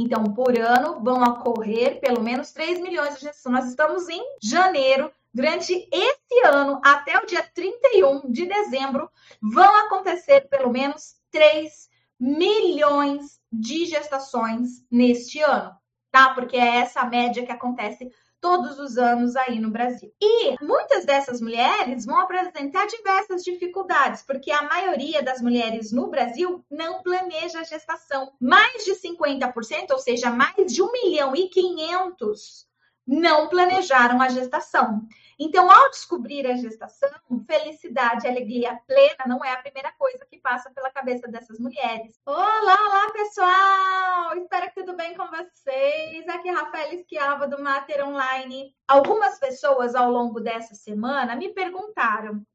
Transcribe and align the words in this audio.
Então, 0.00 0.24
por 0.24 0.58
ano, 0.58 0.98
vão 1.04 1.22
ocorrer 1.22 2.00
pelo 2.00 2.22
menos 2.22 2.52
3 2.52 2.80
milhões 2.80 3.16
de 3.16 3.20
gestações. 3.20 3.54
Nós 3.54 3.68
estamos 3.68 4.08
em 4.08 4.22
janeiro. 4.42 5.12
Durante 5.32 5.88
esse 5.92 6.46
ano, 6.46 6.80
até 6.82 7.18
o 7.18 7.26
dia 7.26 7.42
31 7.54 8.32
de 8.32 8.46
dezembro, 8.46 9.10
vão 9.42 9.76
acontecer 9.84 10.48
pelo 10.48 10.70
menos 10.70 11.16
3 11.30 11.88
milhões 12.18 13.40
de 13.52 13.84
gestações 13.84 14.84
neste 14.90 15.40
ano, 15.40 15.76
tá? 16.10 16.34
Porque 16.34 16.56
é 16.56 16.76
essa 16.78 17.04
média 17.04 17.44
que 17.44 17.52
acontece 17.52 18.10
todos 18.40 18.78
os 18.78 18.96
anos 18.96 19.36
aí 19.36 19.60
no 19.60 19.70
Brasil. 19.70 20.12
E 20.20 20.56
muitas 20.64 21.04
dessas 21.04 21.40
mulheres 21.40 22.06
vão 22.06 22.18
apresentar 22.18 22.86
diversas 22.86 23.44
dificuldades, 23.44 24.22
porque 24.22 24.50
a 24.50 24.62
maioria 24.62 25.22
das 25.22 25.40
mulheres 25.40 25.92
no 25.92 26.08
Brasil 26.08 26.64
não 26.70 27.02
planeja 27.02 27.60
a 27.60 27.64
gestação. 27.64 28.32
Mais 28.40 28.84
de 28.84 28.92
50%, 28.92 29.90
ou 29.90 29.98
seja, 29.98 30.30
mais 30.30 30.72
de 30.72 30.82
1 30.82 30.92
milhão 30.92 31.36
e 31.36 31.48
500 31.48 32.69
não 33.10 33.48
planejaram 33.48 34.22
a 34.22 34.28
gestação. 34.28 35.02
Então, 35.36 35.68
ao 35.68 35.90
descobrir 35.90 36.46
a 36.46 36.54
gestação, 36.54 37.10
felicidade, 37.44 38.28
alegria 38.28 38.78
plena 38.86 39.24
não 39.26 39.44
é 39.44 39.52
a 39.52 39.60
primeira 39.60 39.90
coisa 39.98 40.24
que 40.30 40.38
passa 40.38 40.70
pela 40.70 40.92
cabeça 40.92 41.26
dessas 41.26 41.58
mulheres. 41.58 42.20
Olá, 42.24 42.38
olá, 42.46 43.10
pessoal! 43.12 44.36
Espero 44.36 44.66
que 44.66 44.80
tudo 44.80 44.96
bem 44.96 45.16
com 45.16 45.26
vocês. 45.26 46.28
Aqui 46.28 46.50
é 46.50 46.52
Rafael 46.52 46.92
Esquiava 46.92 47.48
do 47.48 47.60
Mater 47.60 48.06
Online. 48.06 48.72
Algumas 48.86 49.40
pessoas 49.40 49.96
ao 49.96 50.08
longo 50.08 50.38
dessa 50.38 50.76
semana 50.76 51.34
me 51.34 51.48
perguntaram: 51.52 52.46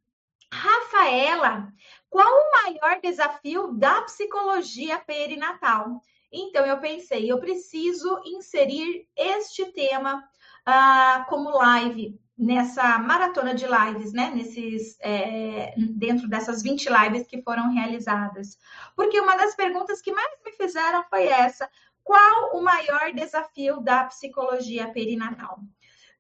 Rafaela, 0.54 1.68
qual 2.10 2.32
o 2.32 2.52
maior 2.64 3.02
desafio 3.02 3.74
da 3.74 4.04
psicologia 4.04 5.00
perinatal? 5.00 6.00
Então 6.32 6.66
eu 6.66 6.80
pensei, 6.80 7.32
eu 7.32 7.40
preciso 7.40 8.22
inserir 8.26 9.08
este 9.16 9.66
tema 9.72 10.24
uh, 10.68 11.26
como 11.28 11.50
live 11.58 12.20
nessa 12.38 12.98
maratona 13.00 13.54
de 13.56 13.66
lives, 13.66 14.12
né? 14.12 14.32
Nesses, 14.36 14.98
é, 15.00 15.74
dentro 15.78 16.28
dessas 16.28 16.62
20 16.62 16.90
lives 16.90 17.28
que 17.28 17.42
foram 17.42 17.74
realizadas. 17.74 18.58
Porque 18.96 19.20
uma 19.20 19.36
das 19.36 19.56
perguntas 19.56 20.02
que 20.02 20.12
mais 20.12 20.32
me 20.44 20.52
fizeram 20.52 21.04
foi 21.10 21.28
essa: 21.28 21.70
qual 22.04 22.56
o 22.56 22.62
maior 22.62 23.12
desafio 23.14 23.80
da 23.80 24.04
psicologia 24.06 24.92
perinatal? 24.92 25.60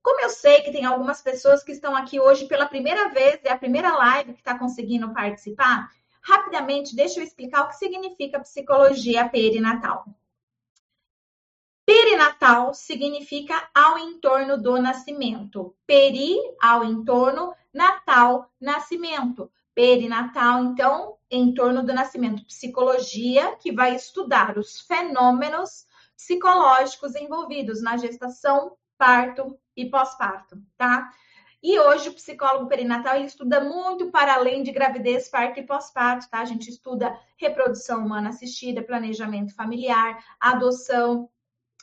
Como 0.01 0.21
eu 0.21 0.29
sei 0.29 0.61
que 0.61 0.71
tem 0.71 0.85
algumas 0.85 1.21
pessoas 1.21 1.63
que 1.63 1.71
estão 1.71 1.95
aqui 1.95 2.19
hoje 2.19 2.47
pela 2.47 2.67
primeira 2.67 3.09
vez, 3.09 3.39
é 3.43 3.51
a 3.51 3.57
primeira 3.57 3.91
live 3.91 4.33
que 4.33 4.39
está 4.39 4.57
conseguindo 4.57 5.11
participar, 5.13 5.89
rapidamente 6.21 6.95
deixa 6.95 7.19
eu 7.19 7.23
explicar 7.23 7.63
o 7.63 7.67
que 7.69 7.75
significa 7.75 8.39
psicologia 8.39 9.27
perinatal. 9.27 10.05
Perinatal 11.85 12.73
significa 12.73 13.69
ao 13.73 13.99
entorno 13.99 14.61
do 14.61 14.81
nascimento. 14.81 15.75
Peri, 15.85 16.35
ao 16.59 16.83
entorno, 16.83 17.53
natal, 17.71 18.51
nascimento. 18.59 19.51
Perinatal, 19.75 20.63
então, 20.63 21.17
em 21.29 21.53
torno 21.53 21.83
do 21.83 21.93
nascimento. 21.93 22.43
Psicologia, 22.45 23.55
que 23.57 23.71
vai 23.71 23.95
estudar 23.95 24.57
os 24.57 24.81
fenômenos 24.81 25.85
psicológicos 26.15 27.13
envolvidos 27.13 27.83
na 27.83 27.97
gestação, 27.97 28.75
parto 28.97 29.59
e 29.75 29.85
pós-parto, 29.85 30.57
tá? 30.77 31.11
E 31.61 31.79
hoje 31.79 32.09
o 32.09 32.13
psicólogo 32.13 32.67
perinatal 32.67 33.15
ele 33.15 33.25
estuda 33.25 33.59
muito 33.59 34.11
para 34.11 34.35
além 34.35 34.63
de 34.63 34.71
gravidez, 34.71 35.27
parto 35.27 35.59
e 35.59 35.63
pós-parto, 35.63 36.29
tá? 36.29 36.39
A 36.39 36.45
gente 36.45 36.69
estuda 36.69 37.19
reprodução 37.37 38.05
humana 38.05 38.29
assistida, 38.29 38.83
planejamento 38.83 39.53
familiar, 39.53 40.23
adoção, 40.39 41.29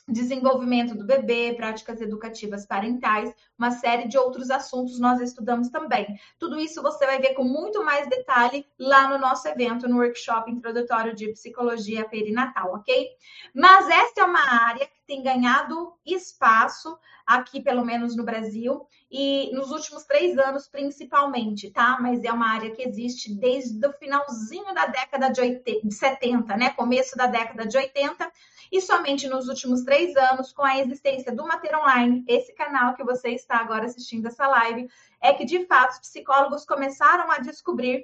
desenvolvimento 0.07 0.95
do 0.95 1.05
bebê, 1.05 1.53
práticas 1.55 2.01
educativas 2.01 2.65
parentais, 2.65 3.33
uma 3.57 3.71
série 3.71 4.07
de 4.07 4.17
outros 4.17 4.49
assuntos 4.51 4.99
nós 4.99 5.21
estudamos 5.21 5.69
também. 5.69 6.07
Tudo 6.37 6.59
isso 6.59 6.81
você 6.81 7.05
vai 7.05 7.19
ver 7.19 7.33
com 7.33 7.43
muito 7.43 7.83
mais 7.83 8.07
detalhe 8.09 8.65
lá 8.77 9.07
no 9.09 9.17
nosso 9.17 9.47
evento, 9.47 9.87
no 9.87 9.97
workshop 9.97 10.51
introdutório 10.51 11.15
de 11.15 11.31
psicologia 11.31 12.07
perinatal, 12.07 12.73
ok? 12.73 13.09
Mas 13.53 13.87
essa 13.89 14.21
é 14.21 14.23
uma 14.23 14.65
área 14.67 14.85
que 14.85 15.02
tem 15.05 15.21
ganhado 15.21 15.93
espaço 16.05 16.97
aqui, 17.25 17.61
pelo 17.61 17.85
menos 17.85 18.15
no 18.15 18.23
Brasil, 18.23 18.85
e 19.11 19.51
nos 19.53 19.71
últimos 19.71 20.03
três 20.03 20.37
anos, 20.37 20.67
principalmente, 20.67 21.69
tá? 21.71 21.97
Mas 22.01 22.23
é 22.23 22.31
uma 22.31 22.49
área 22.49 22.71
que 22.71 22.81
existe 22.81 23.33
desde 23.33 23.85
o 23.85 23.93
finalzinho 23.93 24.73
da 24.73 24.87
década 24.87 25.29
de, 25.29 25.39
80, 25.39 25.87
de 25.87 25.93
70, 25.93 26.57
né? 26.57 26.69
Começo 26.71 27.15
da 27.15 27.27
década 27.27 27.65
de 27.65 27.77
80 27.77 28.31
e 28.71 28.81
somente 28.81 29.27
nos 29.27 29.47
últimos 29.47 29.83
três 29.83 30.15
anos, 30.15 30.51
com 30.51 30.63
a 30.63 30.79
existência 30.79 31.31
do 31.31 31.45
Mater 31.45 31.77
Online, 31.77 32.23
esse 32.27 32.53
canal 32.53 32.95
que 32.95 33.03
você 33.03 33.29
está 33.29 33.57
agora 33.57 33.85
assistindo 33.85 34.27
essa 34.27 34.47
live, 34.47 34.89
é 35.21 35.31
que 35.31 35.45
de 35.45 35.65
fato 35.65 35.91
os 35.91 35.99
psicólogos 35.99 36.65
começaram 36.65 37.31
a 37.31 37.37
descobrir 37.37 38.03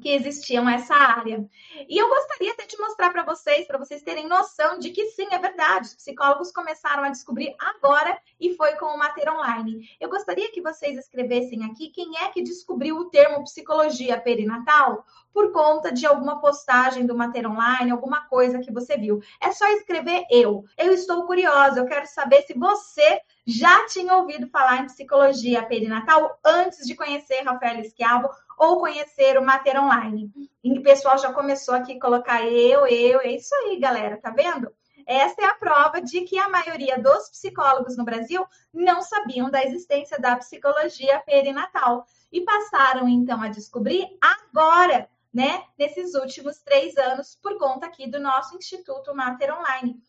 que 0.00 0.10
existiam 0.10 0.68
essa 0.68 0.94
área. 0.94 1.44
E 1.88 1.96
eu 1.96 2.08
gostaria 2.08 2.52
até 2.52 2.66
de 2.66 2.78
mostrar 2.78 3.10
para 3.10 3.22
vocês, 3.22 3.66
para 3.66 3.78
vocês 3.78 4.02
terem 4.02 4.28
noção 4.28 4.78
de 4.78 4.90
que 4.90 5.06
sim, 5.10 5.26
é 5.30 5.38
verdade. 5.38 5.88
Os 5.88 5.94
psicólogos 5.94 6.50
começaram 6.50 7.04
a 7.04 7.10
descobrir 7.10 7.54
agora 7.58 8.18
e 8.40 8.54
foi 8.54 8.72
com 8.76 8.86
o 8.86 8.98
Mater 8.98 9.32
Online. 9.32 9.88
Eu 10.00 10.08
gostaria 10.08 10.50
que 10.50 10.60
vocês 10.60 10.98
escrevessem 10.98 11.64
aqui 11.64 11.90
quem 11.90 12.18
é 12.18 12.28
que 12.28 12.42
descobriu 12.42 12.96
o 12.96 13.10
termo 13.10 13.44
psicologia 13.44 14.20
perinatal 14.20 15.04
por 15.32 15.52
conta 15.52 15.90
de 15.90 16.06
alguma 16.06 16.40
postagem 16.40 17.06
do 17.06 17.16
Mater 17.16 17.50
Online, 17.50 17.90
alguma 17.90 18.26
coisa 18.28 18.60
que 18.60 18.72
você 18.72 18.96
viu. 18.96 19.20
É 19.40 19.50
só 19.50 19.66
escrever 19.72 20.24
eu. 20.30 20.64
Eu 20.78 20.92
estou 20.92 21.26
curiosa, 21.26 21.80
eu 21.80 21.86
quero 21.86 22.06
saber 22.06 22.42
se 22.42 22.54
você 22.54 23.20
já 23.46 23.86
tinha 23.86 24.16
ouvido 24.16 24.48
falar 24.48 24.78
em 24.78 24.86
psicologia 24.86 25.64
perinatal 25.64 26.38
antes 26.44 26.86
de 26.86 26.94
conhecer 26.94 27.42
Rafael 27.42 27.80
Esquiavo 27.80 28.28
ou 28.58 28.78
conhecer 28.78 29.38
o 29.38 29.44
Mater 29.44 29.82
Online. 29.82 30.30
E 30.62 30.78
o 30.78 30.82
pessoal 30.82 31.18
já 31.18 31.32
começou 31.32 31.74
aqui 31.74 31.96
a 31.96 32.00
colocar 32.00 32.42
eu, 32.42 32.86
eu, 32.86 33.20
é 33.20 33.32
isso 33.32 33.54
aí, 33.56 33.78
galera, 33.78 34.16
tá 34.16 34.30
vendo? 34.30 34.72
Essa 35.06 35.42
é 35.42 35.44
a 35.44 35.54
prova 35.54 36.00
de 36.00 36.22
que 36.22 36.38
a 36.38 36.48
maioria 36.48 36.98
dos 36.98 37.28
psicólogos 37.28 37.96
no 37.96 38.04
Brasil 38.04 38.46
não 38.72 39.02
sabiam 39.02 39.50
da 39.50 39.62
existência 39.62 40.18
da 40.18 40.36
psicologia 40.36 41.20
perinatal 41.20 42.06
e 42.32 42.40
passaram 42.40 43.06
então 43.06 43.42
a 43.42 43.48
descobrir 43.48 44.08
agora, 44.20 45.08
né, 45.32 45.64
nesses 45.78 46.14
últimos 46.14 46.58
três 46.62 46.96
anos, 46.96 47.38
por 47.42 47.58
conta 47.58 47.86
aqui 47.86 48.06
do 48.06 48.18
nosso 48.18 48.56
Instituto 48.56 49.14
Mater 49.14 49.54
Online. 49.54 50.00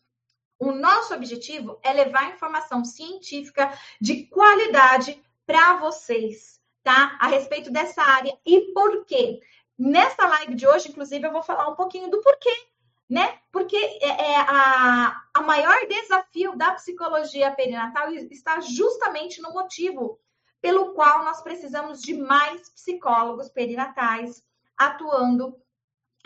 O 0.58 0.72
nosso 0.72 1.12
objetivo 1.12 1.78
é 1.82 1.92
levar 1.92 2.30
informação 2.30 2.82
científica 2.82 3.70
de 4.00 4.24
qualidade 4.24 5.22
para 5.46 5.76
vocês 5.76 6.55
tá? 6.86 7.18
A 7.18 7.26
respeito 7.26 7.68
dessa 7.68 8.00
área 8.00 8.38
e 8.46 8.72
por 8.72 9.04
quê. 9.06 9.40
Nessa 9.76 10.24
live 10.24 10.54
de 10.54 10.68
hoje, 10.68 10.88
inclusive, 10.88 11.26
eu 11.26 11.32
vou 11.32 11.42
falar 11.42 11.68
um 11.68 11.74
pouquinho 11.74 12.08
do 12.08 12.20
porquê, 12.20 12.68
né? 13.10 13.40
Porque 13.50 13.76
é, 13.76 14.34
é 14.34 14.36
a, 14.36 15.20
a 15.34 15.42
maior 15.42 15.76
desafio 15.88 16.56
da 16.56 16.70
psicologia 16.74 17.50
perinatal 17.50 18.12
está 18.12 18.60
justamente 18.60 19.42
no 19.42 19.52
motivo 19.52 20.20
pelo 20.62 20.92
qual 20.92 21.24
nós 21.24 21.42
precisamos 21.42 22.00
de 22.00 22.14
mais 22.14 22.70
psicólogos 22.70 23.48
perinatais 23.48 24.44
atuando 24.78 25.60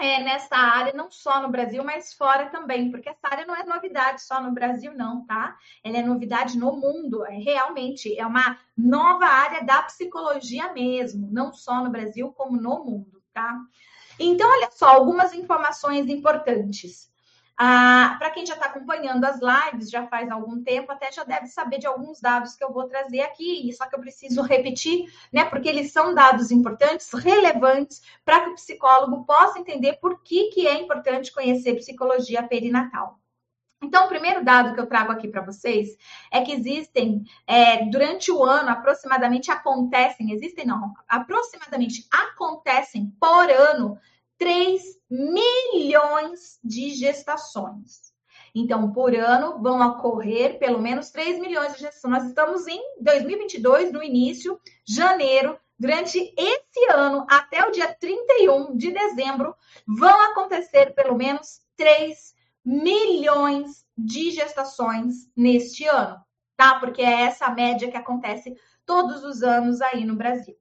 é, 0.01 0.23
nessa 0.23 0.57
área, 0.57 0.93
não 0.93 1.11
só 1.11 1.43
no 1.43 1.49
Brasil, 1.49 1.85
mas 1.85 2.13
fora 2.15 2.47
também, 2.51 2.91
porque 2.91 3.09
essa 3.09 3.29
área 3.31 3.47
não 3.47 3.55
é 3.55 3.65
novidade 3.65 4.23
só 4.23 4.41
no 4.41 4.53
Brasil, 4.53 4.95
não, 4.95 5.25
tá? 5.27 5.57
Ela 5.85 5.99
é 5.99 6.03
novidade 6.03 6.59
no 6.59 6.73
mundo, 6.73 7.25
é 7.27 7.37
realmente 7.37 8.19
é 8.19 8.27
uma 8.27 8.59
nova 8.77 9.27
área 9.27 9.63
da 9.63 9.83
psicologia 9.83 10.73
mesmo, 10.73 11.29
não 11.31 11.53
só 11.53 11.85
no 11.85 11.91
Brasil, 11.91 12.33
como 12.33 12.61
no 12.61 12.85
mundo, 12.85 13.23
tá? 13.33 13.59
Então, 14.19 14.49
olha 14.51 14.71
só, 14.73 14.89
algumas 14.89 15.33
informações 15.35 16.09
importantes. 16.09 17.11
Ah, 17.63 18.17
Para 18.19 18.31
quem 18.31 18.47
já 18.47 18.55
está 18.55 18.67
acompanhando 18.67 19.23
as 19.23 19.39
lives 19.39 19.91
já 19.91 20.07
faz 20.07 20.31
algum 20.31 20.63
tempo, 20.63 20.91
até 20.91 21.13
já 21.13 21.25
deve 21.25 21.47
saber 21.47 21.77
de 21.79 21.87
alguns 21.87 22.19
dados 22.19 22.57
que 22.57 22.65
eu 22.65 22.73
vou 22.73 22.89
trazer 22.89 23.21
aqui, 23.21 23.71
só 23.75 23.87
que 23.87 23.95
eu 23.95 24.01
preciso 24.01 24.41
repetir, 24.41 25.13
né? 25.31 25.45
Porque 25.45 25.69
eles 25.69 25.93
são 25.93 26.15
dados 26.15 26.51
importantes, 26.51 27.13
relevantes, 27.13 28.01
para 28.25 28.41
que 28.45 28.51
o 28.51 28.55
psicólogo 28.55 29.27
possa 29.27 29.59
entender 29.59 29.99
por 30.01 30.23
que, 30.23 30.49
que 30.49 30.67
é 30.67 30.81
importante 30.81 31.31
conhecer 31.31 31.75
psicologia 31.75 32.43
perinatal. 32.43 33.21
Então, 33.83 34.07
o 34.07 34.09
primeiro 34.09 34.43
dado 34.43 34.75
que 34.75 34.81
eu 34.81 34.87
trago 34.87 35.13
aqui 35.13 35.29
para 35.29 35.45
vocês 35.45 35.99
é 36.33 36.41
que 36.41 36.53
existem, 36.53 37.25
é, 37.47 37.85
durante 37.91 38.33
o 38.33 38.43
ano, 38.43 38.71
aproximadamente 38.71 39.51
acontecem, 39.51 40.33
existem 40.33 40.65
não, 40.65 40.95
aproximadamente 41.07 42.07
acontecem 42.11 43.15
por 43.21 43.51
ano 43.51 43.99
3 44.41 44.83
milhões 45.11 46.59
de 46.65 46.95
gestações. 46.95 48.11
Então, 48.55 48.91
por 48.91 49.15
ano 49.15 49.63
vão 49.63 49.87
ocorrer 49.87 50.59
pelo 50.59 50.81
menos 50.81 51.11
3 51.11 51.39
milhões 51.39 51.75
de 51.75 51.81
gestações. 51.81 52.15
Nós 52.15 52.25
estamos 52.25 52.67
em 52.67 52.81
2022, 53.03 53.93
no 53.93 54.03
início, 54.03 54.59
janeiro. 54.89 55.59
Durante 55.79 56.19
esse 56.37 56.91
ano, 56.91 57.27
até 57.29 57.67
o 57.67 57.71
dia 57.71 57.95
31 57.95 58.77
de 58.77 58.91
dezembro, 58.91 59.55
vão 59.87 60.21
acontecer 60.31 60.95
pelo 60.95 61.17
menos 61.17 61.61
3 61.77 62.35
milhões 62.65 63.87
de 63.97 64.31
gestações 64.31 65.31
neste 65.37 65.85
ano, 65.85 66.19
tá? 66.57 66.81
Porque 66.81 67.03
é 67.03 67.23
essa 67.23 67.51
média 67.51 67.91
que 67.91 67.97
acontece 67.97 68.55
todos 68.87 69.23
os 69.23 69.43
anos 69.43 69.83
aí 69.83 70.05
no 70.07 70.17
Brasil. 70.17 70.57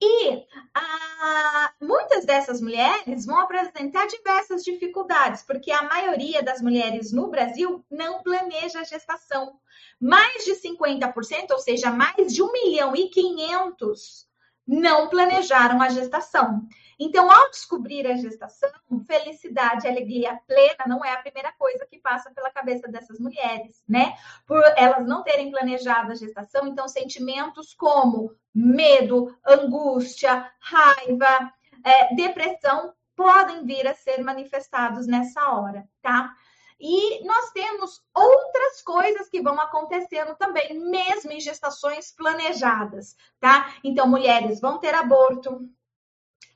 E 0.00 0.46
ah, 0.74 1.72
muitas 1.80 2.24
dessas 2.24 2.60
mulheres 2.60 3.26
vão 3.26 3.38
apresentar 3.40 4.06
diversas 4.06 4.62
dificuldades, 4.62 5.42
porque 5.42 5.70
a 5.70 5.82
maioria 5.82 6.42
das 6.42 6.60
mulheres 6.60 7.12
no 7.12 7.28
Brasil 7.28 7.84
não 7.90 8.22
planeja 8.22 8.80
a 8.80 8.84
gestação. 8.84 9.58
Mais 10.00 10.44
de 10.44 10.52
50%, 10.52 11.50
ou 11.50 11.58
seja, 11.58 11.90
mais 11.90 12.32
de 12.32 12.42
1 12.42 12.52
milhão 12.52 12.94
e 12.94 13.08
500 13.08 14.27
não 14.68 15.08
planejaram 15.08 15.80
a 15.80 15.88
gestação. 15.88 16.68
Então, 17.00 17.30
ao 17.30 17.50
descobrir 17.50 18.06
a 18.06 18.16
gestação, 18.16 18.68
felicidade, 19.06 19.88
alegria 19.88 20.38
plena 20.46 20.84
não 20.86 21.02
é 21.02 21.12
a 21.12 21.22
primeira 21.22 21.52
coisa 21.56 21.86
que 21.86 21.98
passa 21.98 22.30
pela 22.30 22.50
cabeça 22.50 22.86
dessas 22.88 23.18
mulheres, 23.18 23.82
né? 23.88 24.14
Por 24.46 24.62
elas 24.76 25.06
não 25.06 25.22
terem 25.22 25.50
planejado 25.50 26.12
a 26.12 26.16
gestação, 26.16 26.66
então 26.66 26.86
sentimentos 26.88 27.72
como 27.72 28.34
medo, 28.52 29.34
angústia, 29.46 30.50
raiva, 30.58 31.52
é, 31.84 32.14
depressão 32.14 32.92
podem 33.16 33.64
vir 33.64 33.86
a 33.86 33.94
ser 33.94 34.22
manifestados 34.22 35.06
nessa 35.06 35.50
hora, 35.52 35.88
tá? 36.02 36.34
E 36.80 37.24
nós 37.24 37.50
temos 37.50 38.00
outras 38.14 38.82
coisas 38.82 39.28
que 39.28 39.42
vão 39.42 39.60
acontecendo 39.60 40.36
também, 40.36 40.78
mesmo 40.78 41.32
em 41.32 41.40
gestações 41.40 42.12
planejadas, 42.12 43.16
tá? 43.40 43.74
Então, 43.82 44.06
mulheres 44.06 44.60
vão 44.60 44.78
ter 44.78 44.94
aborto, 44.94 45.68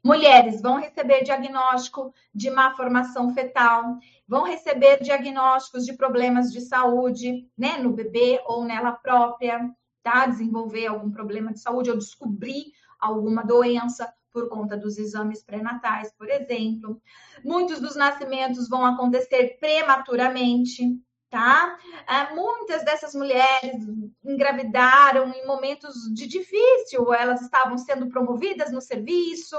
mulheres 0.04 0.60
vão 0.60 0.76
receber 0.76 1.24
diagnóstico 1.24 2.14
de 2.32 2.50
má 2.50 2.74
formação 2.76 3.34
fetal, 3.34 3.96
vão 4.26 4.44
receber 4.44 5.02
diagnósticos 5.02 5.84
de 5.84 5.94
problemas 5.94 6.52
de 6.52 6.60
saúde, 6.60 7.48
né, 7.58 7.78
no 7.78 7.92
bebê 7.92 8.40
ou 8.46 8.64
nela 8.64 8.92
própria, 8.92 9.70
tá? 10.02 10.26
Desenvolver 10.26 10.86
algum 10.86 11.10
problema 11.10 11.52
de 11.52 11.60
saúde 11.60 11.90
ou 11.90 11.98
descobrir 11.98 12.72
alguma 13.02 13.42
doença 13.42 14.12
por 14.32 14.48
conta 14.48 14.76
dos 14.76 14.96
exames 14.96 15.42
pré-natais, 15.42 16.10
por 16.16 16.30
exemplo. 16.30 17.00
Muitos 17.44 17.80
dos 17.80 17.96
nascimentos 17.96 18.68
vão 18.68 18.86
acontecer 18.86 19.58
prematuramente, 19.60 20.98
tá? 21.28 21.78
É, 22.08 22.34
muitas 22.34 22.84
dessas 22.84 23.14
mulheres 23.14 23.76
engravidaram 24.24 25.30
em 25.32 25.46
momentos 25.46 25.94
de 26.14 26.26
difícil, 26.26 27.12
elas 27.12 27.42
estavam 27.42 27.76
sendo 27.76 28.08
promovidas 28.08 28.72
no 28.72 28.80
serviço, 28.80 29.56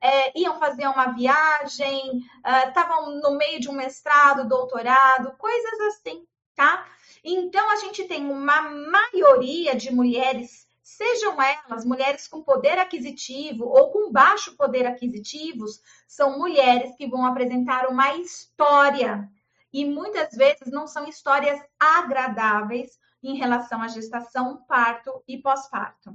é, 0.00 0.38
iam 0.38 0.58
fazer 0.58 0.86
uma 0.86 1.06
viagem, 1.12 2.20
é, 2.44 2.68
estavam 2.68 3.20
no 3.20 3.36
meio 3.36 3.60
de 3.60 3.68
um 3.68 3.74
mestrado, 3.74 4.48
doutorado, 4.48 5.36
coisas 5.36 5.80
assim, 5.88 6.26
tá? 6.54 6.86
Então, 7.22 7.70
a 7.70 7.76
gente 7.76 8.04
tem 8.04 8.26
uma 8.30 8.60
maioria 8.62 9.74
de 9.74 9.90
mulheres 9.90 10.68
sejam 10.84 11.40
elas 11.40 11.82
mulheres 11.82 12.28
com 12.28 12.42
poder 12.42 12.78
aquisitivo 12.78 13.64
ou 13.64 13.90
com 13.90 14.12
baixo 14.12 14.54
poder 14.54 14.86
aquisitivo, 14.86 15.64
são 16.06 16.38
mulheres 16.38 16.94
que 16.94 17.08
vão 17.08 17.24
apresentar 17.24 17.88
uma 17.88 18.14
história 18.16 19.26
e 19.72 19.84
muitas 19.86 20.36
vezes 20.36 20.70
não 20.70 20.86
são 20.86 21.08
histórias 21.08 21.58
agradáveis 21.80 22.98
em 23.22 23.34
relação 23.34 23.80
à 23.80 23.88
gestação, 23.88 24.62
parto 24.68 25.24
e 25.26 25.38
pós-parto. 25.38 26.14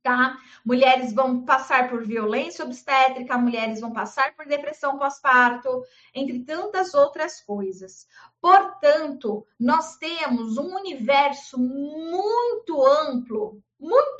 Tá? 0.00 0.38
Mulheres 0.64 1.12
vão 1.12 1.44
passar 1.44 1.90
por 1.90 2.06
violência 2.06 2.64
obstétrica, 2.64 3.36
mulheres 3.36 3.80
vão 3.80 3.92
passar 3.92 4.34
por 4.36 4.46
depressão 4.46 4.96
pós-parto, 4.96 5.82
entre 6.14 6.44
tantas 6.44 6.94
outras 6.94 7.40
coisas. 7.40 8.06
Portanto, 8.40 9.44
nós 9.58 9.96
temos 9.96 10.56
um 10.56 10.76
universo 10.76 11.58
muito 11.58 12.86
amplo 12.86 13.60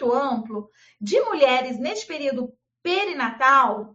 muito 0.08 0.12
amplo 0.12 0.70
de 1.00 1.20
mulheres 1.20 1.78
neste 1.78 2.06
período 2.06 2.52
perinatal 2.82 3.94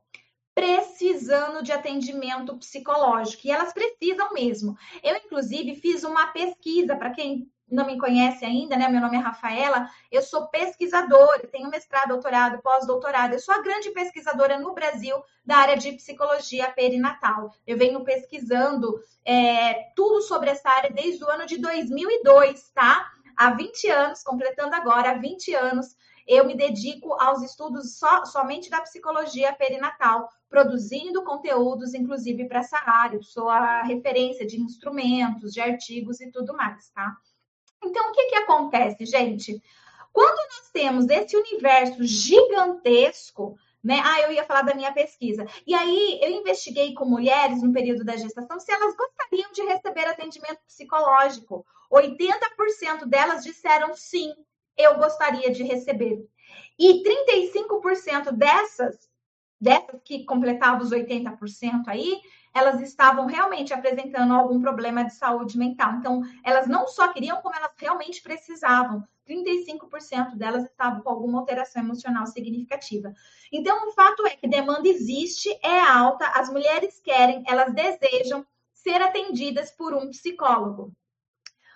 precisando 0.55 1.63
de 1.63 1.71
atendimento 1.71 2.55
psicológico. 2.57 3.47
E 3.47 3.51
elas 3.51 3.73
precisam 3.73 4.31
mesmo. 4.33 4.77
Eu, 5.01 5.15
inclusive, 5.15 5.75
fiz 5.75 6.03
uma 6.03 6.27
pesquisa, 6.27 6.95
para 6.95 7.09
quem 7.09 7.51
não 7.67 7.87
me 7.87 7.97
conhece 7.97 8.45
ainda, 8.45 8.77
né? 8.77 8.87
Meu 8.87 9.01
nome 9.01 9.17
é 9.17 9.19
Rafaela, 9.19 9.89
eu 10.11 10.21
sou 10.21 10.47
pesquisadora, 10.49 11.47
tenho 11.47 11.71
mestrado, 11.71 12.09
doutorado, 12.09 12.61
pós-doutorado. 12.61 13.33
Eu 13.33 13.39
sou 13.39 13.55
a 13.55 13.63
grande 13.63 13.89
pesquisadora 13.89 14.59
no 14.59 14.75
Brasil 14.75 15.15
da 15.43 15.57
área 15.57 15.75
de 15.75 15.93
psicologia 15.93 16.69
perinatal. 16.69 17.51
Eu 17.65 17.75
venho 17.75 18.03
pesquisando 18.03 18.99
é, 19.25 19.91
tudo 19.95 20.21
sobre 20.21 20.51
essa 20.51 20.69
área 20.69 20.91
desde 20.91 21.23
o 21.23 21.29
ano 21.29 21.47
de 21.47 21.57
2002, 21.57 22.69
tá? 22.75 23.11
Há 23.37 23.51
20 23.51 23.89
anos, 23.89 24.23
completando 24.23 24.75
agora 24.75 25.11
há 25.11 25.17
20 25.17 25.53
anos, 25.53 25.95
eu 26.27 26.45
me 26.45 26.55
dedico 26.55 27.13
aos 27.13 27.41
estudos 27.41 27.97
só, 27.97 28.25
somente 28.25 28.69
da 28.69 28.81
psicologia 28.81 29.53
perinatal, 29.53 30.29
produzindo 30.49 31.23
conteúdos, 31.23 31.93
inclusive, 31.93 32.47
para 32.47 32.59
essa 32.59 32.77
área. 32.85 33.17
Eu 33.17 33.23
sou 33.23 33.49
a 33.49 33.81
referência 33.83 34.45
de 34.45 34.59
instrumentos, 34.59 35.51
de 35.51 35.59
artigos 35.59 36.21
e 36.21 36.31
tudo 36.31 36.53
mais, 36.55 36.89
tá? 36.91 37.17
Então, 37.83 38.09
o 38.09 38.11
que, 38.13 38.27
que 38.27 38.35
acontece, 38.35 39.05
gente? 39.05 39.61
Quando 40.13 40.37
nós 40.37 40.69
temos 40.71 41.09
esse 41.09 41.35
universo 41.35 42.03
gigantesco, 42.03 43.57
né? 43.83 44.01
Ah, 44.03 44.21
eu 44.21 44.31
ia 44.31 44.45
falar 44.45 44.61
da 44.61 44.73
minha 44.73 44.93
pesquisa. 44.93 45.45
E 45.67 45.75
aí 45.75 46.19
eu 46.21 46.31
investiguei 46.31 46.93
com 46.93 47.05
mulheres 47.05 47.61
no 47.61 47.73
período 47.73 48.03
da 48.05 48.15
gestação 48.15 48.59
se 48.59 48.71
elas 48.71 48.95
gostariam 48.95 49.51
de 49.51 49.61
receber 49.63 50.05
atendimento 50.05 50.59
psicológico. 50.65 51.65
80% 51.91 53.05
delas 53.05 53.43
disseram 53.43 53.93
sim, 53.93 54.33
eu 54.77 54.97
gostaria 54.97 55.51
de 55.51 55.63
receber. 55.63 56.25
E 56.79 57.03
35% 57.03 58.31
dessas, 58.31 58.97
dessas 59.59 60.01
que 60.03 60.25
completavam 60.25 60.81
os 60.81 60.91
80% 60.91 61.83
aí, 61.87 62.19
elas 62.53 62.81
estavam 62.81 63.25
realmente 63.25 63.73
apresentando 63.73 64.33
algum 64.33 64.61
problema 64.61 65.03
de 65.03 65.13
saúde 65.13 65.57
mental. 65.57 65.93
Então, 65.95 66.21
elas 66.43 66.67
não 66.67 66.87
só 66.87 67.11
queriam, 67.11 67.41
como 67.41 67.55
elas 67.55 67.71
realmente 67.77 68.21
precisavam. 68.21 69.03
35% 69.27 70.35
delas 70.35 70.63
estavam 70.65 71.01
com 71.01 71.09
alguma 71.09 71.39
alteração 71.39 71.83
emocional 71.83 72.25
significativa. 72.27 73.13
Então, 73.51 73.87
o 73.87 73.91
fato 73.91 74.25
é 74.25 74.35
que 74.35 74.47
demanda 74.47 74.87
existe, 74.87 75.49
é 75.61 75.79
alta, 75.79 76.27
as 76.29 76.49
mulheres 76.49 76.99
querem, 76.99 77.43
elas 77.47 77.73
desejam 77.73 78.45
ser 78.73 79.01
atendidas 79.01 79.71
por 79.71 79.93
um 79.93 80.09
psicólogo. 80.09 80.91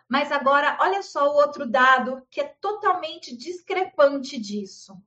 Mas 0.09 0.31
agora, 0.31 0.77
olha 0.79 1.01
só 1.01 1.29
o 1.29 1.35
outro 1.35 1.65
dado 1.65 2.25
que 2.29 2.39
é 2.39 2.55
totalmente 2.61 3.35
discrepante 3.35 4.39
disso 4.39 4.97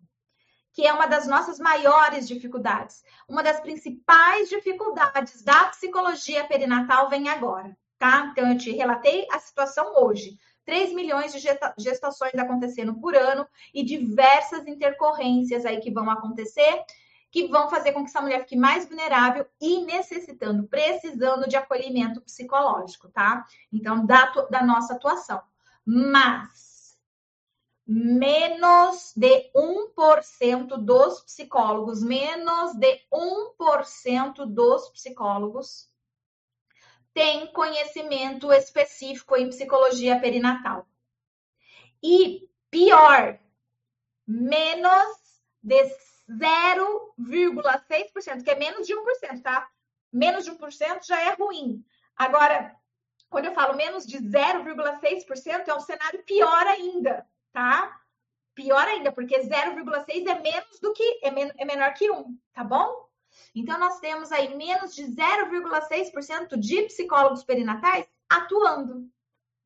que 0.73 0.87
é 0.87 0.93
uma 0.93 1.07
das 1.07 1.26
nossas 1.26 1.59
maiores 1.59 2.29
dificuldades. 2.29 3.03
Uma 3.29 3.43
das 3.43 3.61
principais 3.61 4.49
dificuldades 4.49 5.43
da 5.43 5.64
psicologia 5.64 6.45
perinatal 6.45 7.09
vem 7.09 7.29
agora, 7.29 7.76
tá? 7.99 8.29
Então, 8.31 8.50
eu 8.50 8.57
te 8.57 8.71
relatei 8.71 9.26
a 9.31 9.38
situação 9.38 9.93
hoje. 9.97 10.38
3 10.71 10.93
milhões 10.93 11.33
de 11.33 11.41
gestações 11.79 12.33
acontecendo 12.37 12.95
por 12.95 13.17
ano 13.17 13.45
e 13.75 13.83
diversas 13.83 14.69
intercorrências 14.69 15.67
aí 15.67 15.81
que 15.81 15.91
vão 15.91 16.09
acontecer, 16.09 16.85
que 17.29 17.49
vão 17.49 17.69
fazer 17.69 17.91
com 17.91 18.05
que 18.05 18.09
essa 18.09 18.21
mulher 18.21 18.43
fique 18.43 18.57
mais 18.57 18.87
vulnerável 18.87 19.45
e 19.61 19.85
necessitando, 19.85 20.69
precisando 20.69 21.49
de 21.49 21.57
acolhimento 21.57 22.21
psicológico, 22.21 23.09
tá? 23.09 23.45
Então, 23.73 24.07
da, 24.07 24.27
da 24.49 24.65
nossa 24.65 24.95
atuação. 24.95 25.43
Mas 25.85 26.97
menos 27.85 29.12
de 29.17 29.50
1% 29.53 30.77
dos 30.77 31.21
psicólogos, 31.23 32.00
menos 32.00 32.75
de 32.75 33.00
1% 33.12 34.47
dos 34.47 34.89
psicólogos 34.91 35.89
tem 37.12 37.52
conhecimento 37.52 38.52
específico 38.52 39.37
em 39.37 39.49
psicologia 39.49 40.21
perinatal. 40.21 40.87
E 42.02 42.49
pior, 42.71 43.38
menos 44.26 45.43
de 45.62 45.83
0,6%, 46.31 48.43
que 48.43 48.50
é 48.50 48.55
menos 48.55 48.87
de 48.87 48.95
1%, 48.95 49.43
tá? 49.43 49.69
Menos 50.12 50.45
de 50.45 50.50
1% 50.50 51.07
já 51.07 51.21
é 51.21 51.35
ruim. 51.35 51.85
Agora, 52.17 52.75
quando 53.29 53.47
eu 53.47 53.55
falo 53.55 53.76
menos 53.76 54.07
de 54.07 54.19
0,6%, 54.19 55.69
é 55.69 55.75
um 55.75 55.81
cenário 55.81 56.23
pior 56.25 56.67
ainda 56.67 57.29
tá? 57.52 58.00
Pior 58.55 58.87
ainda, 58.87 59.12
porque 59.12 59.38
0,6 59.38 60.26
é 60.26 60.40
menos 60.40 60.81
do 60.81 60.93
que 60.93 61.21
é, 61.23 61.31
men 61.31 61.50
é 61.57 61.64
menor 61.64 61.93
que 61.95 62.11
1, 62.11 62.38
tá 62.52 62.64
bom? 62.64 63.09
Então 63.54 63.78
nós 63.78 63.99
temos 64.00 64.30
aí 64.32 64.56
menos 64.56 64.94
de 64.94 65.04
0,6% 65.04 66.56
de 66.59 66.82
psicólogos 66.82 67.44
perinatais 67.44 68.06
atuando. 68.28 69.09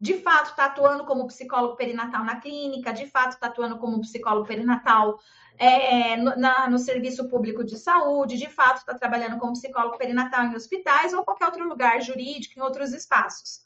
de 0.01 0.15
fato 0.15 0.51
está 0.51 0.67
atuando 0.67 1.05
como 1.05 1.27
psicólogo 1.27 1.77
perinatal 1.77 2.25
na 2.25 2.41
clínica, 2.41 2.93
de 2.93 3.07
fato 3.07 3.33
está 3.33 3.47
atuando 3.47 3.79
como 3.79 4.01
psicólogo 4.01 4.47
perinatal 4.47 5.19
é, 5.59 6.17
no, 6.17 6.37
na, 6.37 6.69
no 6.69 6.79
serviço 6.79 7.29
público 7.29 7.65
de 7.65 7.79
saúde, 7.79 8.39
de 8.39 8.49
fato 8.49 8.79
está 8.79 8.95
trabalhando 8.95 9.39
como 9.39 9.53
psicólogo 9.53 9.97
perinatal 9.97 10.45
em 10.45 10.55
hospitais 10.55 11.13
ou 11.13 11.25
qualquer 11.25 11.47
outro 11.47 11.69
lugar 11.69 12.01
jurídico, 12.01 12.59
em 12.59 12.63
outros 12.63 12.93
espaços. 12.93 13.61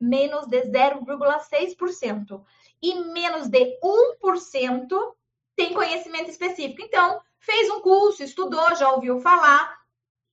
Menos 0.00 0.46
de 0.46 0.62
0,6%. 0.62 2.44
E 2.80 2.94
menos 3.12 3.48
de 3.48 3.78
1% 3.82 5.14
tem 5.56 5.74
conhecimento 5.74 6.30
específico. 6.30 6.82
Então, 6.82 7.20
fez 7.48 7.70
um 7.70 7.80
curso, 7.80 8.22
estudou, 8.22 8.76
já 8.76 8.90
ouviu 8.92 9.20
falar, 9.20 9.78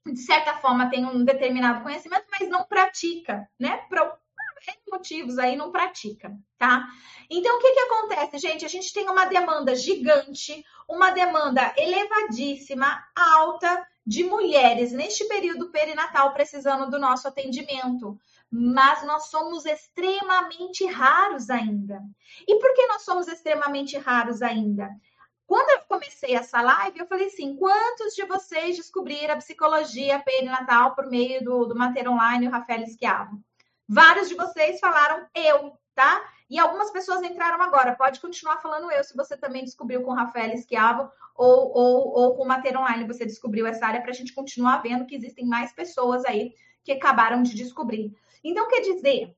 de 0.06 0.20
certa 0.20 0.56
forma 0.58 0.90
tem 0.90 1.06
um 1.06 1.24
determinado 1.24 1.82
conhecimento, 1.82 2.26
mas 2.30 2.50
não 2.50 2.66
pratica, 2.66 3.48
né? 3.60 3.86
motivos 4.96 5.38
aí 5.38 5.56
não 5.56 5.72
pratica, 5.72 6.36
tá? 6.58 6.88
Então, 7.30 7.58
o 7.58 7.60
que 7.60 7.74
que 7.74 7.80
acontece, 7.80 8.38
gente? 8.40 8.66
A 8.66 8.68
gente 8.68 8.94
tem 8.94 9.08
uma 9.10 9.26
demanda 9.26 9.76
gigante, 9.76 10.64
uma 10.88 11.12
demanda 11.12 11.74
elevadíssima, 11.78 13.04
alta 13.16 13.86
de 14.06 14.24
mulheres 14.24 14.92
neste 14.92 15.26
período 15.26 15.70
perinatal 15.70 16.34
precisando 16.34 16.90
do 16.90 17.00
nosso 17.00 17.28
atendimento. 17.28 18.18
Mas 18.50 19.06
nós 19.06 19.30
somos 19.30 19.66
extremamente 19.66 20.86
raros 20.86 21.50
ainda. 21.50 22.02
E 22.48 22.60
por 22.60 22.74
que 22.74 22.88
nós 22.88 23.04
somos 23.04 23.28
extremamente 23.28 23.98
raros 23.98 24.42
ainda? 24.42 24.90
Quando 25.48 25.70
eu 25.70 25.86
comecei 25.88 26.36
essa 26.36 26.62
live, 26.62 27.00
eu 27.00 27.08
falei 27.08 27.28
assim: 27.28 27.56
quantos 27.56 28.14
de 28.16 28.26
vocês 28.26 28.78
descobriram 28.78 29.34
a 29.34 29.38
psicologia 29.38 30.20
perinatal 30.20 30.96
por 30.96 31.08
meio 31.08 31.44
do, 31.44 31.66
do 31.66 31.76
Mater 31.76 32.10
Online 32.10 32.46
e 32.46 32.48
o 32.48 32.52
Rafael 32.52 32.86
Schiavo? 32.88 33.40
Vários 33.88 34.28
de 34.28 34.36
vocês 34.36 34.80
falaram 34.80 35.28
eu, 35.36 35.78
tá? 35.94 36.24
E 36.50 36.60
algumas 36.60 36.92
pessoas 36.92 37.22
entraram 37.22 37.62
agora. 37.62 37.96
Pode 37.96 38.20
continuar 38.20 38.58
falando 38.58 38.92
eu 38.92 39.04
se 39.04 39.16
você 39.16 39.38
também 39.38 39.64
descobriu 39.64 40.02
com 40.02 40.12
o 40.12 40.16
Rafael 40.16 40.58
Schiavo 40.58 41.10
ou, 41.36 41.72
ou, 41.78 42.14
ou 42.14 42.36
com 42.36 42.44
o 42.44 42.48
Mater 42.48 42.80
Online 42.80 43.06
você 43.06 43.26
descobriu 43.26 43.68
essa 43.68 43.86
área 43.86 44.02
para 44.02 44.12
a 44.12 44.14
gente 44.14 44.34
continuar 44.34 44.78
vendo 44.78 45.06
que 45.06 45.16
existem 45.16 45.46
mais 45.46 45.74
pessoas 45.74 46.24
aí 46.26 46.54
que 46.84 46.92
acabaram 46.92 47.44
de 47.44 47.56
descobrir. 47.56 48.16
Então, 48.44 48.68
quer 48.70 48.82
dizer, 48.82 49.36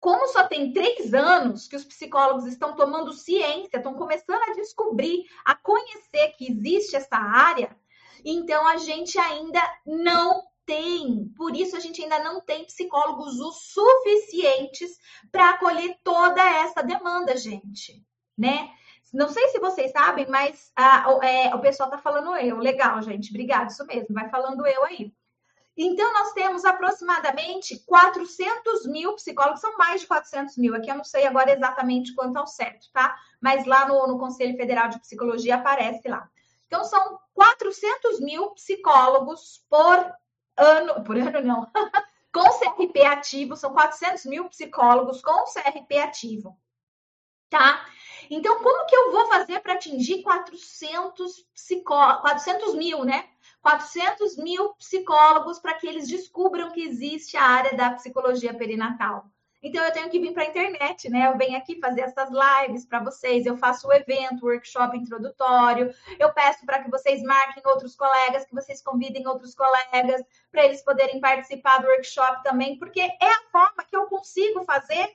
como 0.00 0.28
só 0.28 0.46
tem 0.46 0.72
três 0.72 1.12
anos 1.12 1.66
que 1.66 1.76
os 1.76 1.84
psicólogos 1.84 2.46
estão 2.46 2.76
tomando 2.76 3.12
ciência, 3.12 3.78
estão 3.78 3.94
começando 3.94 4.42
a 4.42 4.54
descobrir, 4.54 5.24
a 5.44 5.54
conhecer 5.54 6.34
que 6.36 6.50
existe 6.50 6.96
essa 6.96 7.16
área, 7.16 7.76
então 8.24 8.66
a 8.66 8.76
gente 8.76 9.18
ainda 9.18 9.60
não 9.86 10.42
tem. 10.64 11.32
Por 11.36 11.56
isso 11.56 11.76
a 11.76 11.80
gente 11.80 12.02
ainda 12.02 12.22
não 12.22 12.40
tem 12.40 12.64
psicólogos 12.64 13.40
o 13.40 13.50
suficientes 13.52 14.98
para 15.32 15.50
acolher 15.50 15.96
toda 16.04 16.42
essa 16.42 16.82
demanda, 16.82 17.36
gente, 17.36 18.04
né? 18.36 18.70
Não 19.12 19.28
sei 19.28 19.48
se 19.48 19.58
vocês 19.58 19.90
sabem, 19.90 20.26
mas 20.28 20.70
a, 20.76 21.06
é, 21.22 21.54
o 21.54 21.60
pessoal 21.60 21.88
tá 21.88 21.96
falando 21.96 22.36
eu. 22.36 22.58
Legal, 22.58 23.00
gente. 23.00 23.30
Obrigada, 23.30 23.70
isso 23.70 23.86
mesmo. 23.86 24.14
Vai 24.14 24.28
falando 24.28 24.66
eu 24.66 24.84
aí. 24.84 25.12
Então, 25.80 26.12
nós 26.12 26.32
temos 26.32 26.64
aproximadamente 26.64 27.78
400 27.86 28.84
mil 28.86 29.14
psicólogos, 29.14 29.60
são 29.60 29.76
mais 29.76 30.00
de 30.00 30.08
400 30.08 30.56
mil, 30.56 30.74
aqui 30.74 30.90
eu 30.90 30.96
não 30.96 31.04
sei 31.04 31.24
agora 31.24 31.52
exatamente 31.52 32.12
quanto 32.16 32.36
ao 32.36 32.48
certo, 32.48 32.90
tá? 32.92 33.16
Mas 33.40 33.64
lá 33.64 33.86
no, 33.86 34.08
no 34.08 34.18
Conselho 34.18 34.56
Federal 34.56 34.88
de 34.88 34.98
Psicologia 34.98 35.54
aparece 35.54 36.08
lá. 36.08 36.28
Então, 36.66 36.82
são 36.82 37.20
400 37.32 38.18
mil 38.18 38.50
psicólogos 38.50 39.64
por 39.70 40.12
ano, 40.56 41.04
por 41.04 41.16
ano 41.16 41.40
não, 41.42 41.70
com 42.34 42.58
CRP 42.58 43.04
ativo, 43.04 43.54
são 43.54 43.72
400 43.72 44.26
mil 44.26 44.48
psicólogos 44.48 45.22
com 45.22 45.44
CRP 45.44 45.96
ativo, 45.98 46.58
tá? 47.48 47.86
Então, 48.28 48.60
como 48.64 48.84
que 48.86 48.96
eu 48.96 49.12
vou 49.12 49.28
fazer 49.28 49.60
para 49.60 49.74
atingir 49.74 50.22
400 50.22 51.46
psicólogos, 51.54 52.20
400 52.22 52.74
mil, 52.74 53.04
né? 53.04 53.28
400 53.62 54.36
mil 54.36 54.74
psicólogos 54.74 55.58
para 55.58 55.74
que 55.74 55.86
eles 55.86 56.08
descubram 56.08 56.70
que 56.70 56.82
existe 56.82 57.36
a 57.36 57.42
área 57.42 57.76
da 57.76 57.90
psicologia 57.90 58.54
perinatal. 58.54 59.26
Então, 59.60 59.84
eu 59.84 59.92
tenho 59.92 60.08
que 60.08 60.20
vir 60.20 60.32
para 60.32 60.44
a 60.44 60.46
internet, 60.46 61.08
né? 61.10 61.26
Eu 61.26 61.36
venho 61.36 61.58
aqui 61.58 61.80
fazer 61.80 62.02
essas 62.02 62.30
lives 62.30 62.86
para 62.86 63.02
vocês, 63.02 63.44
eu 63.44 63.56
faço 63.56 63.88
o 63.88 63.92
evento, 63.92 64.46
workshop 64.46 64.96
introdutório, 64.96 65.92
eu 66.18 66.32
peço 66.32 66.64
para 66.64 66.82
que 66.82 66.90
vocês 66.90 67.20
marquem 67.22 67.62
outros 67.66 67.96
colegas, 67.96 68.44
que 68.44 68.54
vocês 68.54 68.80
convidem 68.80 69.26
outros 69.26 69.56
colegas 69.56 70.22
para 70.52 70.64
eles 70.64 70.82
poderem 70.82 71.20
participar 71.20 71.78
do 71.78 71.88
workshop 71.88 72.44
também, 72.44 72.78
porque 72.78 73.00
é 73.00 73.30
a 73.30 73.42
forma 73.50 73.84
que 73.84 73.96
eu 73.96 74.06
consigo 74.06 74.64
fazer 74.64 75.12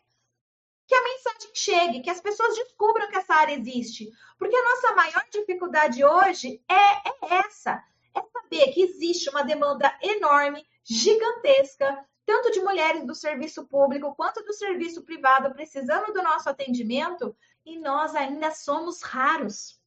que 0.86 0.94
a 0.94 1.04
mensagem 1.04 1.52
chegue, 1.54 2.02
que 2.02 2.10
as 2.10 2.20
pessoas 2.20 2.56
descubram 2.56 3.10
que 3.10 3.18
essa 3.18 3.34
área 3.34 3.54
existe. 3.54 4.10
Porque 4.38 4.56
a 4.56 4.64
nossa 4.64 4.94
maior 4.94 5.26
dificuldade 5.32 6.04
hoje 6.04 6.62
é, 6.68 7.10
é 7.10 7.36
essa: 7.46 7.82
é 8.16 8.22
saber 8.22 8.72
que 8.74 8.82
existe 8.82 9.30
uma 9.30 9.44
demanda 9.44 9.94
enorme, 10.02 10.66
gigantesca, 10.84 12.06
tanto 12.26 12.52
de 12.52 12.62
mulheres 12.62 13.06
do 13.06 13.16
serviço 13.16 13.66
público 13.68 14.16
quanto 14.16 14.44
do 14.44 14.54
serviço 14.54 15.04
privado 15.04 15.54
precisando 15.54 16.14
do 16.14 16.22
nosso 16.22 16.50
atendimento 16.50 17.36
e 17.66 17.78
nós 17.80 18.16
ainda 18.16 18.52
somos 18.52 19.02
raros. 19.02 19.80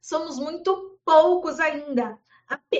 Somos 0.00 0.38
muito 0.38 0.98
poucos 1.04 1.60
ainda, 1.60 2.18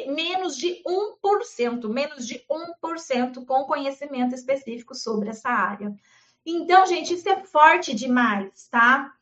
menos 0.08 0.56
de 0.56 0.82
1%, 0.84 1.88
menos 1.88 2.26
de 2.26 2.44
1% 2.50 3.44
com 3.46 3.64
conhecimento 3.64 4.34
específico 4.34 4.94
sobre 4.94 5.30
essa 5.30 5.48
área. 5.48 5.94
Então, 6.44 6.84
gente, 6.86 7.14
isso 7.14 7.28
é 7.28 7.44
forte 7.44 7.94
demais, 7.94 8.68
tá? 8.68 9.14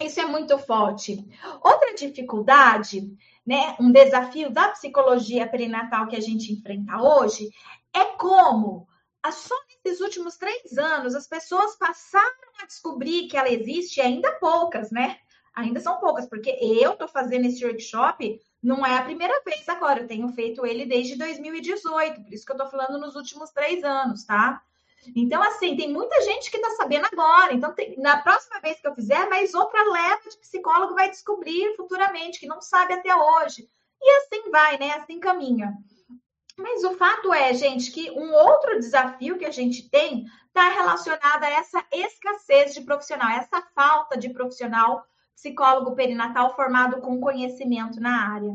Isso 0.00 0.20
é 0.20 0.24
muito 0.24 0.56
forte. 0.58 1.24
Outra 1.62 1.94
dificuldade, 1.94 3.16
né, 3.46 3.76
um 3.80 3.90
desafio 3.90 4.50
da 4.50 4.68
psicologia 4.68 5.48
perinatal 5.48 6.06
que 6.06 6.16
a 6.16 6.20
gente 6.20 6.52
enfrenta 6.52 7.00
hoje 7.02 7.50
é 7.92 8.04
como, 8.16 8.86
só 9.30 9.54
nesses 9.84 10.00
últimos 10.00 10.36
três 10.36 10.78
anos, 10.78 11.14
as 11.14 11.26
pessoas 11.26 11.76
passaram 11.76 12.26
a 12.62 12.66
descobrir 12.66 13.28
que 13.28 13.36
ela 13.36 13.50
existe, 13.50 14.00
ainda 14.00 14.32
poucas, 14.38 14.90
né? 14.90 15.18
Ainda 15.54 15.80
são 15.80 15.98
poucas, 16.00 16.26
porque 16.26 16.50
eu 16.60 16.92
estou 16.92 17.06
fazendo 17.08 17.46
esse 17.46 17.64
workshop, 17.64 18.40
não 18.62 18.86
é 18.86 18.96
a 18.96 19.02
primeira 19.02 19.42
vez 19.44 19.68
agora, 19.68 20.00
eu 20.00 20.06
tenho 20.06 20.28
feito 20.28 20.64
ele 20.64 20.86
desde 20.86 21.16
2018, 21.16 22.22
por 22.22 22.32
isso 22.32 22.46
que 22.46 22.52
eu 22.52 22.56
estou 22.56 22.70
falando 22.70 22.98
nos 22.98 23.16
últimos 23.16 23.50
três 23.50 23.84
anos, 23.84 24.24
tá? 24.24 24.62
Então, 25.16 25.42
assim, 25.42 25.76
tem 25.76 25.92
muita 25.92 26.20
gente 26.22 26.50
que 26.50 26.56
está 26.56 26.70
sabendo 26.70 27.06
agora. 27.10 27.52
Então, 27.52 27.72
tem, 27.72 27.98
na 27.98 28.18
próxima 28.18 28.60
vez 28.60 28.80
que 28.80 28.86
eu 28.86 28.94
fizer, 28.94 29.28
mais 29.28 29.52
outra 29.54 29.82
leva 29.90 30.22
de 30.28 30.38
psicólogo 30.38 30.94
vai 30.94 31.10
descobrir 31.10 31.74
futuramente, 31.76 32.38
que 32.38 32.46
não 32.46 32.60
sabe 32.60 32.94
até 32.94 33.14
hoje. 33.14 33.68
E 34.00 34.10
assim 34.18 34.50
vai, 34.50 34.78
né? 34.78 34.92
Assim 34.92 35.18
caminha. 35.18 35.72
Mas 36.56 36.84
o 36.84 36.94
fato 36.96 37.32
é, 37.32 37.54
gente, 37.54 37.90
que 37.90 38.10
um 38.10 38.32
outro 38.32 38.78
desafio 38.78 39.38
que 39.38 39.44
a 39.44 39.50
gente 39.50 39.88
tem 39.88 40.24
está 40.46 40.68
relacionado 40.68 41.44
a 41.44 41.50
essa 41.50 41.84
escassez 41.90 42.74
de 42.74 42.82
profissional, 42.82 43.30
essa 43.30 43.62
falta 43.74 44.18
de 44.18 44.30
profissional 44.30 45.04
psicólogo 45.34 45.96
perinatal 45.96 46.54
formado 46.54 47.00
com 47.00 47.20
conhecimento 47.20 48.00
na 48.00 48.32
área. 48.32 48.52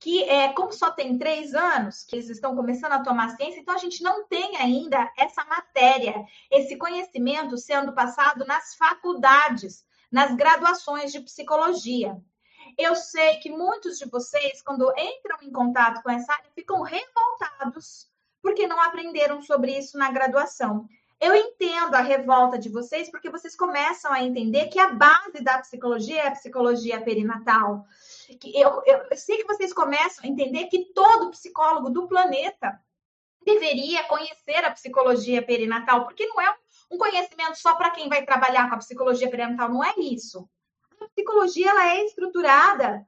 Que 0.00 0.24
é, 0.24 0.52
como 0.54 0.72
só 0.72 0.90
tem 0.90 1.18
três 1.18 1.54
anos 1.54 2.02
que 2.04 2.16
eles 2.16 2.30
estão 2.30 2.56
começando 2.56 2.92
a 2.92 3.02
tomar 3.02 3.36
ciência, 3.36 3.60
então 3.60 3.74
a 3.74 3.78
gente 3.78 4.02
não 4.02 4.26
tem 4.26 4.56
ainda 4.56 5.12
essa 5.16 5.44
matéria, 5.44 6.24
esse 6.50 6.76
conhecimento 6.76 7.56
sendo 7.58 7.92
passado 7.92 8.44
nas 8.46 8.74
faculdades, 8.74 9.84
nas 10.10 10.34
graduações 10.34 11.12
de 11.12 11.20
psicologia. 11.20 12.16
Eu 12.78 12.96
sei 12.96 13.36
que 13.36 13.50
muitos 13.50 13.98
de 13.98 14.06
vocês, 14.06 14.62
quando 14.62 14.90
entram 14.96 15.38
em 15.42 15.52
contato 15.52 16.02
com 16.02 16.10
essa 16.10 16.32
área, 16.32 16.50
ficam 16.54 16.82
revoltados 16.82 18.08
porque 18.42 18.66
não 18.66 18.80
aprenderam 18.80 19.42
sobre 19.42 19.76
isso 19.76 19.98
na 19.98 20.10
graduação. 20.10 20.88
Eu 21.20 21.34
entendo 21.34 21.94
a 21.94 22.00
revolta 22.00 22.58
de 22.58 22.70
vocês 22.70 23.10
porque 23.10 23.28
vocês 23.28 23.54
começam 23.54 24.10
a 24.10 24.22
entender 24.22 24.68
que 24.68 24.78
a 24.78 24.94
base 24.94 25.42
da 25.42 25.58
psicologia 25.58 26.22
é 26.22 26.28
a 26.28 26.32
psicologia 26.32 27.00
perinatal. 27.00 27.84
Eu, 28.54 28.82
eu, 28.86 29.06
eu 29.10 29.16
sei 29.16 29.38
que 29.38 29.46
vocês 29.46 29.72
começam 29.72 30.24
a 30.24 30.28
entender 30.28 30.66
que 30.66 30.92
todo 30.92 31.30
psicólogo 31.30 31.90
do 31.90 32.06
planeta 32.06 32.80
deveria 33.44 34.04
conhecer 34.04 34.64
a 34.64 34.70
psicologia 34.70 35.42
perinatal, 35.42 36.04
porque 36.04 36.26
não 36.26 36.40
é 36.40 36.54
um 36.90 36.98
conhecimento 36.98 37.56
só 37.56 37.74
para 37.74 37.90
quem 37.90 38.08
vai 38.08 38.24
trabalhar 38.24 38.68
com 38.68 38.74
a 38.74 38.78
psicologia 38.78 39.30
perinatal, 39.30 39.70
não 39.70 39.82
é 39.82 39.94
isso 39.96 40.48
a 41.04 41.08
psicologia 41.08 41.70
ela 41.70 41.94
é 41.94 42.04
estruturada 42.04 43.06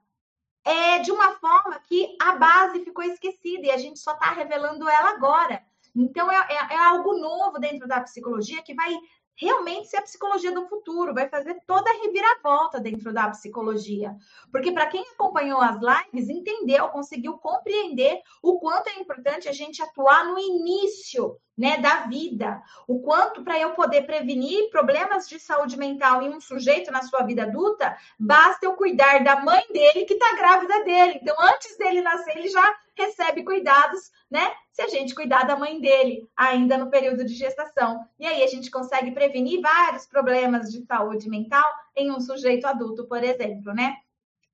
é, 0.65 1.01
de 1.01 1.11
uma 1.11 1.35
forma 1.35 1.79
que 1.81 2.17
a 2.21 2.37
base 2.37 2.85
ficou 2.85 3.05
esquecida 3.05 3.67
e 3.67 3.71
a 3.71 3.77
gente 3.77 3.99
só 3.99 4.13
está 4.13 4.31
revelando 4.31 4.89
ela 4.89 5.11
agora. 5.11 5.63
Então, 5.95 6.31
é, 6.31 6.37
é, 6.37 6.75
é, 6.75 6.79
algo 6.79 7.19
novo 7.19 7.59
dentro 7.59 7.87
da 7.87 8.01
psicologia 8.01 8.63
que 8.63 8.75
vai 8.75 8.95
realmente 9.43 9.89
ser 9.89 9.97
a 9.97 10.03
psicologia 10.03 10.53
do 10.53 10.69
futuro, 10.69 11.13
vai 11.13 11.29
fazer 11.29 11.61
toda 11.67 11.91
a 11.91 12.03
reviravolta 12.03 12.81
dentro 12.81 13.13
da 13.13 13.29
psicologia. 13.31 14.17
Porque 14.51 14.71
para 14.71 14.87
quem 14.87 15.05
acompanhou 15.13 15.61
as 15.61 15.79
lives, 15.81 16.29
entendeu, 16.29 16.89
conseguiu 16.89 17.37
compreender 17.39 18.21
o 18.43 18.59
quanto 18.59 18.89
é 18.89 19.01
importante 19.01 19.49
a 19.49 19.53
gente 19.53 19.83
atuar 19.83 20.27
no 20.27 20.39
início 20.39 21.37
né, 21.57 21.79
da 21.79 22.07
vida. 22.07 22.63
O 22.87 23.01
quanto 23.01 23.43
para 23.43 23.59
eu 23.59 23.71
poder 23.71 24.03
prevenir 24.03 24.71
problemas 24.71 25.29
de 25.29 25.39
saúde 25.39 25.77
mental 25.77 26.23
em 26.23 26.31
um 26.31 26.41
sujeito 26.41 26.91
na 26.91 27.03
sua 27.03 27.23
vida 27.23 27.43
adulta, 27.43 27.97
basta 28.19 28.67
eu 28.67 28.75
cuidar 28.75 29.23
da 29.23 29.41
mãe 29.41 29.63
dele 29.73 30.05
que 30.05 30.15
está 30.15 30.35
grávida 30.37 30.85
dele. 30.85 31.19
Então, 31.21 31.37
antes 31.41 31.77
dele 31.77 32.01
nascer, 32.01 32.37
ele 32.37 32.49
já 32.49 32.77
recebe 32.97 33.45
cuidados, 33.45 34.11
né? 34.31 34.53
Se 34.73 34.83
a 34.83 34.89
gente 34.89 35.15
cuidar 35.15 35.45
da 35.45 35.57
mãe 35.57 35.81
dele 35.81 36.29
ainda 36.37 36.79
no 36.79 36.91
período 36.91 37.25
de 37.25 37.35
gestação. 37.35 38.05
E 38.19 38.27
aí 38.27 38.43
a 38.43 38.47
gente 38.47 38.71
consegue 38.71 39.11
prevenir 39.13 39.61
vários 39.61 40.07
problemas 40.07 40.71
de 40.71 40.85
saúde 40.87 41.29
mental 41.29 41.65
em 41.97 42.11
um 42.11 42.21
sujeito 42.21 42.67
adulto, 42.67 43.07
por 43.07 43.23
exemplo, 43.23 43.75
né? 43.75 43.97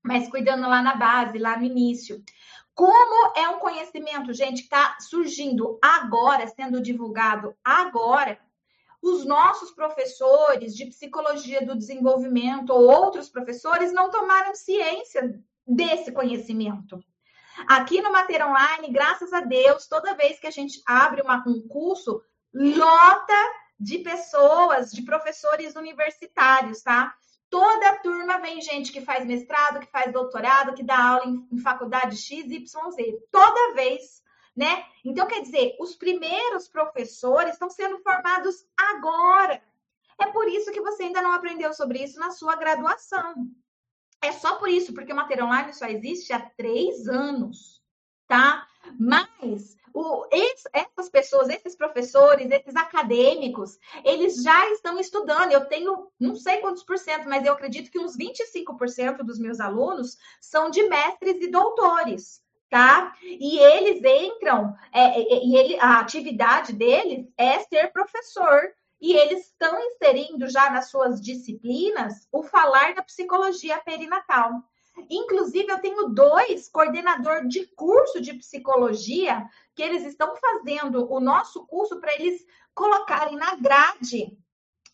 Mas 0.03 0.29
cuidando 0.29 0.69
lá 0.69 0.83
na 0.83 0.97
base, 0.97 1.39
lá 1.39 1.57
no 1.57 1.65
início. 1.65 2.23
Como 2.79 3.33
é 3.35 3.49
um 3.49 3.59
conhecimento, 3.59 4.33
gente, 4.33 4.59
que 4.59 4.67
está 4.67 4.97
surgindo 5.01 5.81
agora, 5.83 6.47
sendo 6.47 6.81
divulgado 6.81 7.57
agora, 7.65 8.39
os 9.03 9.25
nossos 9.25 9.73
professores 9.73 10.77
de 10.77 10.87
psicologia 10.87 11.67
do 11.67 11.77
desenvolvimento 11.77 12.71
ou 12.71 12.85
outros 12.85 13.29
professores 13.29 13.93
não 13.93 14.13
tomaram 14.13 14.55
ciência 14.55 15.43
desse 15.67 16.13
conhecimento. 16.13 17.03
Aqui 17.67 18.01
no 18.01 18.13
Mater 18.13 18.47
Online, 18.47 18.93
graças 18.93 19.33
a 19.33 19.41
Deus, 19.41 19.89
toda 19.89 20.15
vez 20.15 20.39
que 20.39 20.47
a 20.47 20.53
gente 20.53 20.81
abre 20.87 21.21
uma, 21.21 21.43
um 21.49 21.67
curso, 21.67 22.23
lota 22.55 23.55
de 23.77 23.99
pessoas, 23.99 24.93
de 24.93 25.03
professores 25.03 25.75
universitários, 25.75 26.81
tá? 26.81 27.13
Toda 27.51 27.99
turma 28.01 28.39
vem 28.39 28.61
gente 28.61 28.93
que 28.93 29.01
faz 29.01 29.25
mestrado, 29.25 29.81
que 29.81 29.91
faz 29.91 30.13
doutorado, 30.13 30.75
que 30.75 30.83
dá 30.83 31.13
aula 31.13 31.25
em, 31.27 31.49
em 31.51 31.59
faculdade 31.59 32.17
X, 32.17 32.51
Y, 32.51 32.91
Z. 32.91 33.19
Toda 33.31 33.75
vez, 33.75 34.23
né? 34.55 34.85
Então, 35.05 35.27
quer 35.27 35.41
dizer, 35.41 35.77
os 35.81 35.95
primeiros 35.97 36.69
professores 36.69 37.55
estão 37.55 37.71
sendo 37.71 37.99
formados 38.01 38.67
agora. 38.77 39.63
É 40.19 40.27
por 40.27 40.49
isso 40.49 40.73
que 40.73 40.81
você 40.81 41.05
ainda 41.05 41.23
não 41.23 41.33
aprendeu 41.33 41.73
sobre 41.73 42.03
isso 42.03 42.19
na 42.19 42.33
sua 42.33 42.57
graduação. 42.57 43.47
É 44.21 44.33
só 44.33 44.57
por 44.57 44.69
isso, 44.69 44.93
porque 44.93 45.13
o 45.13 45.17
Mater 45.17 45.43
Online 45.45 45.73
só 45.73 45.87
existe 45.87 46.33
há 46.33 46.41
três 46.41 47.09
anos, 47.09 47.81
tá? 48.27 48.67
Mas 48.99 49.78
o, 49.95 50.27
essas 50.73 51.09
pessoas, 51.09 51.49
esses 51.49 51.77
professores, 51.77 52.51
esses 52.51 52.77
acadêmicos, 52.77 53.79
eles 54.05 54.43
já 54.43 54.71
estão 54.73 54.99
estudando. 54.99 55.53
Eu 55.53 55.67
tenho 55.67 56.09
não 56.19 56.35
sei 56.35 56.59
quantos 56.59 56.83
por 56.83 56.99
cento, 56.99 57.29
mas 57.29 57.45
eu 57.45 57.53
acredito 57.53 57.91
que 57.91 57.99
uns 57.99 58.17
25% 58.17 59.19
dos 59.19 59.39
meus 59.39 59.61
alunos 59.61 60.17
são 60.41 60.71
de 60.71 60.83
mestres 60.89 61.41
e 61.41 61.51
doutores. 61.51 62.43
Tá? 62.71 63.15
E 63.23 63.59
eles 63.59 64.03
entram, 64.05 64.77
é, 64.93 65.21
é, 65.21 65.45
e 65.45 65.57
ele, 65.57 65.79
a 65.81 66.01
atividade 66.01 66.75
deles 66.75 67.27
é 67.39 67.61
ser 67.61 67.91
professor, 67.93 68.75
e 69.01 69.15
eles 69.15 69.47
estão 69.47 69.79
inserindo 69.81 70.49
já 70.49 70.71
nas 70.71 70.91
suas 70.91 71.21
disciplinas 71.21 72.27
o 72.33 72.43
falar 72.43 72.95
da 72.95 73.03
psicologia 73.03 73.79
perinatal. 73.79 74.63
Inclusive, 75.11 75.71
eu 75.71 75.81
tenho 75.81 76.09
dois 76.09 76.69
coordenador 76.69 77.47
de 77.47 77.67
curso 77.75 78.21
de 78.21 78.35
psicologia 78.35 79.47
que 79.75 79.83
eles 79.83 80.05
estão 80.05 80.35
fazendo 80.37 81.11
o 81.11 81.21
nosso 81.21 81.67
curso 81.67 82.01
para 82.01 82.15
eles 82.15 82.45
colocarem 82.75 83.37
na 83.37 83.57
grade 83.57 84.37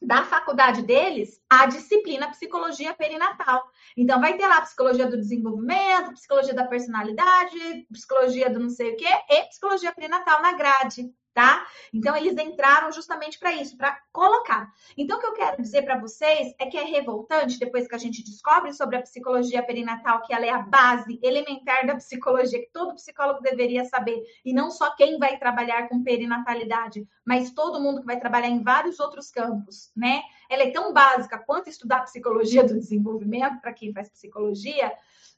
da 0.01 0.25
faculdade 0.25 0.83
deles 0.83 1.41
a 1.49 1.67
disciplina 1.67 2.31
psicologia 2.31 2.95
perinatal. 2.95 3.65
Então 3.97 4.21
vai 4.21 4.37
ter 4.37 4.47
lá 4.47 4.61
psicologia 4.61 5.07
do 5.07 5.17
desenvolvimento, 5.17 6.13
psicologia 6.13 6.55
da 6.55 6.67
personalidade, 6.67 7.87
psicologia 7.93 8.51
do 8.51 8.61
não 8.61 8.71
sei 8.71 8.93
o 8.93 8.97
quê 8.97 9.09
e 9.29 9.45
psicologia 9.45 9.93
perinatal 9.93 10.43
na 10.43 10.53
grade 10.53 11.11
tá? 11.35 11.67
Então 11.93 12.17
eles 12.17 12.39
entraram 12.39 12.93
justamente 12.93 13.39
para 13.39 13.53
isso, 13.53 13.77
para 13.77 13.99
colocar. 14.13 14.73
Então 14.97 15.19
o 15.19 15.21
que 15.21 15.27
eu 15.27 15.33
quero 15.33 15.61
dizer 15.61 15.83
para 15.83 15.99
vocês 15.99 16.55
é 16.59 16.67
que 16.67 16.79
é 16.79 16.85
revoltante 16.85 17.59
depois 17.59 17.89
que 17.89 17.95
a 17.95 17.99
gente 17.99 18.23
descobre 18.23 18.73
sobre 18.73 18.97
a 18.97 19.03
psicologia 19.03 19.63
perinatal 19.63 20.23
que 20.23 20.33
ela 20.33 20.47
é 20.47 20.51
a 20.51 20.61
base 20.63 21.19
elementar 21.23 21.85
da 21.87 21.97
psicologia 21.97 22.61
que 22.61 22.71
todo 22.73 22.95
psicólogo 22.95 23.43
deveria 23.43 23.85
saber 23.85 24.23
e 24.45 24.55
não 24.55 24.71
só 24.71 24.95
quem 24.95 25.19
vai 25.19 25.37
trabalhar 25.37 25.89
com 25.89 26.05
perinatalidade, 26.05 27.07
mas 27.25 27.51
todo 27.51 27.81
mundo 27.81 28.01
que 28.01 28.07
vai 28.07 28.21
trabalhar 28.21 28.49
em 28.49 28.63
vários 28.63 29.01
outros 29.01 29.31
campos, 29.31 29.91
né? 29.97 30.23
Ela 30.49 30.63
é 30.63 30.71
tão 30.71 30.93
básica 30.93 31.39
quanto 31.39 31.69
estudar 31.69 32.03
psicologia 32.03 32.63
do 32.63 32.79
desenvolvimento 32.79 33.61
para 33.61 33.73
quem 33.73 33.93
faz 33.93 34.09
psicologia 34.09 34.93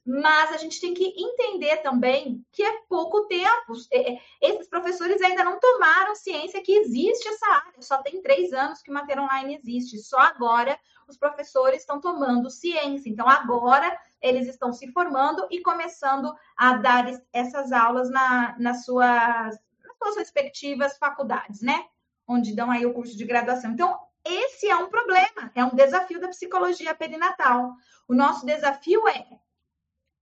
mas 0.06 0.52
a 0.52 0.56
gente 0.56 0.80
tem 0.80 0.94
que 0.94 1.12
entender 1.16 1.78
também 1.78 2.46
que 2.52 2.62
é 2.62 2.78
pouco 2.88 3.26
tempo. 3.26 3.72
É, 3.92 4.12
é, 4.12 4.20
esses 4.40 4.68
professores 4.68 5.20
ainda 5.20 5.42
não 5.42 5.58
tomaram 5.58 6.14
ciência 6.14 6.62
que 6.62 6.70
existe 6.72 7.26
essa 7.26 7.46
área. 7.46 7.82
Só 7.82 8.00
tem 8.00 8.22
três 8.22 8.52
anos 8.52 8.80
que 8.80 8.90
Mater 8.90 9.18
Online 9.18 9.56
existe. 9.56 9.98
Só 9.98 10.20
agora 10.20 10.78
os 11.08 11.16
professores 11.16 11.80
estão 11.80 12.00
tomando 12.00 12.48
ciência. 12.48 13.10
Então, 13.10 13.28
agora 13.28 13.98
eles 14.22 14.46
estão 14.46 14.72
se 14.72 14.92
formando 14.92 15.44
e 15.50 15.60
começando 15.60 16.32
a 16.56 16.76
dar 16.76 17.06
essas 17.32 17.72
aulas 17.72 18.08
na, 18.08 18.56
nas, 18.60 18.84
suas, 18.84 19.58
nas 19.84 19.98
suas 20.00 20.16
respectivas 20.18 20.96
faculdades, 20.98 21.62
né? 21.62 21.84
Onde 22.28 22.54
dão 22.54 22.70
aí 22.70 22.86
o 22.86 22.94
curso 22.94 23.16
de 23.16 23.24
graduação. 23.24 23.72
Então, 23.72 23.98
esse 24.24 24.68
é 24.68 24.76
um 24.76 24.88
problema, 24.88 25.50
é 25.52 25.64
um 25.64 25.74
desafio 25.74 26.20
da 26.20 26.28
psicologia 26.28 26.94
perinatal. 26.94 27.72
O 28.08 28.14
nosso 28.14 28.46
desafio 28.46 29.06
é 29.08 29.26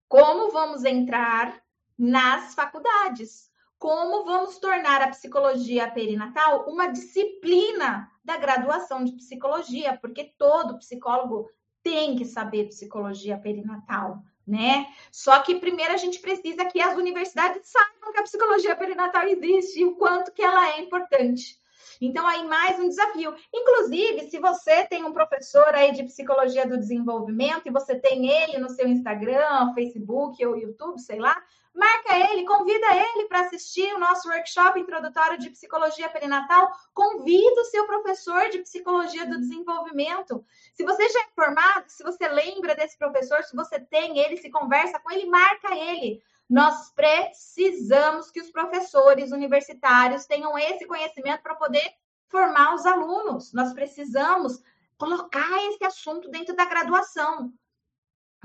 como 0.09 0.51
vamos 0.51 0.85
entrar 0.85 1.61
nas 1.99 2.55
faculdades? 2.55 3.51
Como 3.79 4.25
vamos 4.25 4.59
tornar 4.59 5.03
a 5.03 5.09
psicologia 5.09 5.91
perinatal 5.91 6.65
uma 6.69 6.87
disciplina 6.87 8.11
da 8.25 8.37
graduação 8.37 9.05
de 9.05 9.13
psicologia? 9.13 9.99
Porque 10.01 10.33
todo 10.39 10.79
psicólogo 10.79 11.51
tem 11.83 12.17
que 12.17 12.25
saber 12.25 12.69
psicologia 12.69 13.37
perinatal, 13.37 14.23
né? 14.47 14.87
Só 15.13 15.39
que 15.41 15.57
primeiro 15.57 15.93
a 15.93 15.99
gente 15.99 16.19
precisa 16.19 16.65
que 16.65 16.81
as 16.81 16.97
universidades 16.97 17.69
saibam 17.69 18.13
que 18.13 18.21
a 18.21 18.23
psicologia 18.23 18.75
perinatal 18.75 19.25
existe 19.25 19.81
e 19.81 19.85
o 19.85 19.97
quanto 19.97 20.33
que 20.33 20.43
ela 20.43 20.71
é 20.71 20.81
importante. 20.81 21.59
Então, 22.01 22.27
aí 22.27 22.47
mais 22.47 22.79
um 22.79 22.89
desafio. 22.89 23.35
Inclusive, 23.53 24.31
se 24.31 24.39
você 24.39 24.85
tem 24.87 25.05
um 25.05 25.13
professor 25.13 25.75
aí 25.75 25.93
de 25.93 26.03
psicologia 26.05 26.67
do 26.67 26.79
desenvolvimento 26.79 27.67
e 27.67 27.73
você 27.73 27.95
tem 27.99 28.29
ele 28.29 28.59
no 28.59 28.71
seu 28.71 28.89
Instagram, 28.89 29.73
Facebook 29.75 30.45
ou 30.45 30.57
YouTube, 30.57 31.01
sei 31.01 31.19
lá, 31.19 31.41
marca 31.75 32.17
ele, 32.31 32.45
convida 32.45 32.87
ele 32.95 33.27
para 33.27 33.41
assistir 33.41 33.93
o 33.95 33.99
nosso 33.99 34.29
workshop 34.29 34.79
introdutório 34.79 35.39
de 35.39 35.51
psicologia 35.51 36.09
perinatal. 36.09 36.71
Convida 36.95 37.61
o 37.61 37.65
seu 37.65 37.87
professor 37.87 38.49
de 38.51 38.59
psicologia 38.59 39.27
do 39.27 39.39
desenvolvimento. 39.39 40.45
Se 40.73 40.85
você 40.85 41.09
já 41.09 41.21
é 41.21 41.29
formado, 41.35 41.85
se 41.89 42.03
você 42.03 42.29
lembra 42.29 42.75
desse 42.75 42.97
professor, 42.97 43.43
se 43.43 43.57
você 43.57 43.81
tem 43.81 44.19
ele, 44.19 44.37
se 44.37 44.51
conversa 44.51 45.01
com 45.01 45.11
ele, 45.11 45.27
marca 45.27 45.75
ele. 45.75 46.23
Nós 46.49 46.93
precisamos 46.95 48.31
que 48.31 48.41
os 48.41 48.51
professores 48.51 49.33
universitários 49.33 50.27
tenham 50.27 50.57
esse 50.59 50.87
conhecimento 50.87 51.43
para 51.43 51.55
poder 51.55 51.95
formar 52.29 52.75
os 52.75 52.85
alunos. 52.85 53.53
Nós 53.53 53.73
precisamos 53.73 54.63
colocar 54.99 55.51
esse 55.69 55.85
assunto 55.85 56.31
dentro 56.31 56.55
da 56.55 56.65
graduação. 56.65 57.53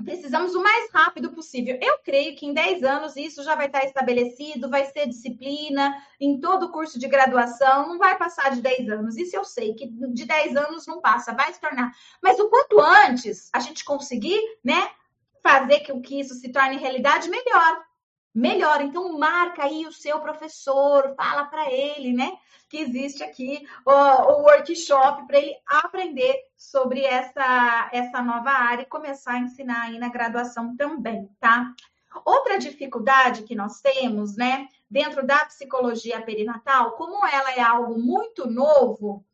Precisamos 0.02 0.54
o 0.54 0.62
mais 0.62 0.90
rápido 0.90 1.30
possível. 1.30 1.78
Eu 1.80 1.98
creio 1.98 2.34
que 2.34 2.46
em 2.46 2.54
10 2.54 2.82
anos 2.84 3.16
isso 3.16 3.42
já 3.42 3.54
vai 3.54 3.66
estar 3.66 3.84
estabelecido, 3.84 4.70
vai 4.70 4.86
ser 4.86 5.06
disciplina 5.06 5.94
em 6.18 6.40
todo 6.40 6.66
o 6.66 6.72
curso 6.72 6.98
de 6.98 7.06
graduação, 7.06 7.86
não 7.86 7.98
vai 7.98 8.16
passar 8.16 8.50
de 8.54 8.62
10 8.62 8.88
anos. 8.88 9.16
Isso 9.18 9.36
eu 9.36 9.44
sei 9.44 9.74
que 9.74 9.86
de 9.86 10.24
10 10.24 10.56
anos 10.56 10.86
não 10.86 11.02
passa, 11.02 11.34
vai 11.34 11.52
se 11.52 11.60
tornar. 11.60 11.92
Mas 12.22 12.40
o 12.40 12.48
quanto 12.48 12.80
antes 12.80 13.50
a 13.52 13.60
gente 13.60 13.84
conseguir, 13.84 14.40
né, 14.64 14.90
fazer 15.42 15.80
que, 15.80 16.00
que 16.00 16.20
isso 16.20 16.34
se 16.34 16.50
torne 16.50 16.78
realidade, 16.78 17.28
melhor 17.28 17.89
melhor. 18.34 18.80
Então, 18.80 19.18
marca 19.18 19.64
aí 19.64 19.86
o 19.86 19.92
seu 19.92 20.20
professor, 20.20 21.14
fala 21.16 21.44
para 21.44 21.70
ele, 21.70 22.12
né? 22.12 22.36
Que 22.68 22.78
existe 22.78 23.22
aqui 23.22 23.66
o, 23.84 23.90
o 23.90 24.42
workshop 24.42 25.26
para 25.26 25.38
ele 25.38 25.56
aprender 25.66 26.36
sobre 26.56 27.04
essa, 27.04 27.90
essa 27.92 28.22
nova 28.22 28.50
área 28.50 28.82
e 28.82 28.86
começar 28.86 29.32
a 29.32 29.38
ensinar 29.38 29.82
aí 29.82 29.98
na 29.98 30.08
graduação 30.08 30.76
também, 30.76 31.28
tá? 31.40 31.74
Outra 32.24 32.58
dificuldade 32.58 33.42
que 33.42 33.54
nós 33.54 33.80
temos, 33.80 34.36
né, 34.36 34.68
dentro 34.90 35.24
da 35.24 35.44
psicologia 35.44 36.20
perinatal, 36.20 36.92
como 36.92 37.24
ela 37.24 37.52
é 37.52 37.60
algo 37.60 37.98
muito 37.98 38.50
novo, 38.50 39.24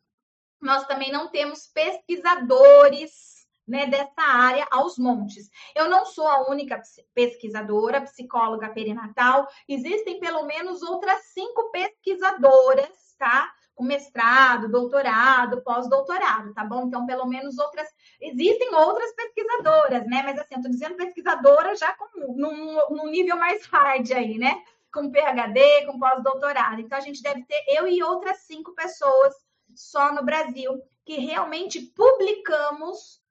nós 0.61 0.85
também 0.85 1.11
não 1.11 1.27
temos 1.27 1.67
pesquisadores 1.67 3.36
né, 3.67 3.85
dessa 3.85 4.21
área 4.21 4.65
aos 4.71 4.97
montes. 4.97 5.49
Eu 5.75 5.89
não 5.89 6.05
sou 6.05 6.27
a 6.27 6.49
única 6.49 6.81
pesquisadora, 7.13 8.01
psicóloga 8.01 8.69
perinatal, 8.69 9.47
existem 9.67 10.19
pelo 10.19 10.45
menos 10.45 10.81
outras 10.81 11.21
cinco 11.33 11.69
pesquisadoras, 11.71 13.15
tá? 13.19 13.51
Com 13.75 13.83
mestrado, 13.83 14.71
doutorado, 14.71 15.61
pós-doutorado, 15.61 16.53
tá 16.53 16.63
bom? 16.63 16.87
Então, 16.87 17.05
pelo 17.05 17.27
menos 17.27 17.59
outras. 17.59 17.87
Existem 18.19 18.73
outras 18.73 19.13
pesquisadoras, 19.13 20.07
né? 20.07 20.23
Mas 20.23 20.39
assim, 20.39 20.55
eu 20.55 20.63
tô 20.63 20.69
dizendo 20.69 20.95
pesquisadora 20.95 21.75
já 21.75 21.93
com, 21.93 22.07
num, 22.33 22.95
num 22.95 23.07
nível 23.07 23.37
mais 23.37 23.65
hard 23.67 24.11
aí, 24.13 24.37
né? 24.39 24.63
com 24.91 25.11
PhD, 25.11 25.85
com 25.85 25.99
pós-doutorado. 25.99 26.81
Então, 26.81 26.97
a 26.97 27.01
gente 27.01 27.21
deve 27.21 27.43
ter 27.43 27.63
eu 27.67 27.87
e 27.87 28.01
outras 28.01 28.39
cinco 28.39 28.73
pessoas 28.73 29.35
só 29.75 30.11
no 30.13 30.23
Brasil 30.23 30.81
que 31.05 31.19
realmente 31.19 31.81
publicamos 31.81 33.21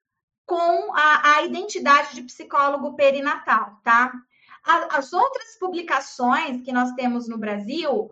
com 0.46 0.94
a, 0.94 1.34
a 1.34 1.42
identidade 1.42 2.14
de 2.14 2.22
psicólogo 2.22 2.94
perinatal, 2.94 3.80
tá? 3.82 4.12
as 4.66 5.12
outras 5.12 5.56
publicações 5.58 6.62
que 6.62 6.72
nós 6.72 6.92
temos 6.92 7.28
no 7.28 7.38
Brasil, 7.38 8.10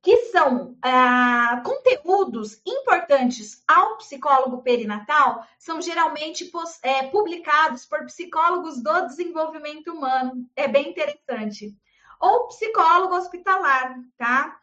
que 0.00 0.16
são 0.26 0.76
ah, 0.80 1.60
conteúdos 1.64 2.60
importantes 2.64 3.62
ao 3.66 3.96
psicólogo 3.98 4.62
perinatal, 4.62 5.44
são 5.58 5.82
geralmente 5.82 6.50
é, 6.82 7.02
publicados 7.08 7.84
por 7.84 8.06
psicólogos 8.06 8.80
do 8.80 9.06
desenvolvimento 9.06 9.92
humano. 9.92 10.48
É 10.54 10.68
bem 10.68 10.90
interessante. 10.90 11.76
Ou 12.20 12.48
psicólogo 12.48 13.16
hospitalar, 13.16 13.96
tá? 14.16 14.59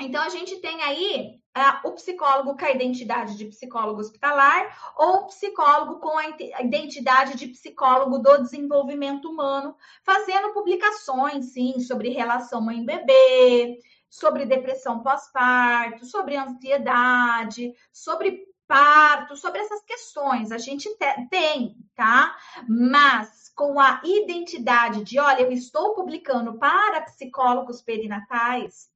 Então, 0.00 0.22
a 0.22 0.28
gente 0.28 0.56
tem 0.56 0.82
aí 0.82 1.40
uh, 1.56 1.88
o 1.88 1.92
psicólogo 1.92 2.56
com 2.56 2.64
a 2.64 2.70
identidade 2.70 3.36
de 3.36 3.46
psicólogo 3.46 4.00
hospitalar 4.00 4.94
ou 4.96 5.16
o 5.16 5.26
psicólogo 5.26 6.00
com 6.00 6.16
a 6.16 6.28
identidade 6.62 7.36
de 7.36 7.48
psicólogo 7.48 8.18
do 8.18 8.38
desenvolvimento 8.38 9.28
humano, 9.28 9.76
fazendo 10.02 10.52
publicações, 10.52 11.52
sim, 11.52 11.80
sobre 11.80 12.08
relação 12.10 12.60
mãe-bebê, 12.60 13.78
sobre 14.08 14.44
depressão 14.46 15.02
pós-parto, 15.02 16.04
sobre 16.04 16.36
ansiedade, 16.36 17.72
sobre 17.92 18.48
parto, 18.66 19.36
sobre 19.36 19.60
essas 19.60 19.82
questões. 19.84 20.52
A 20.52 20.58
gente 20.58 20.88
tem, 21.28 21.76
tá? 21.94 22.36
Mas 22.68 23.48
com 23.54 23.78
a 23.80 24.00
identidade 24.04 25.04
de, 25.04 25.18
olha, 25.18 25.42
eu 25.42 25.52
estou 25.52 25.94
publicando 25.94 26.56
para 26.56 27.02
psicólogos 27.02 27.82
perinatais, 27.82 28.89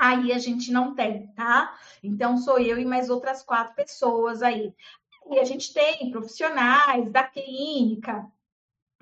aí 0.00 0.32
a 0.32 0.38
gente 0.38 0.72
não 0.72 0.94
tem, 0.94 1.26
tá? 1.34 1.78
Então 2.02 2.38
sou 2.38 2.58
eu 2.58 2.78
e 2.78 2.86
mais 2.86 3.10
outras 3.10 3.42
quatro 3.42 3.74
pessoas 3.74 4.42
aí. 4.42 4.74
E 5.30 5.38
a 5.38 5.44
gente 5.44 5.74
tem 5.74 6.10
profissionais 6.10 7.12
da 7.12 7.22
clínica, 7.22 8.26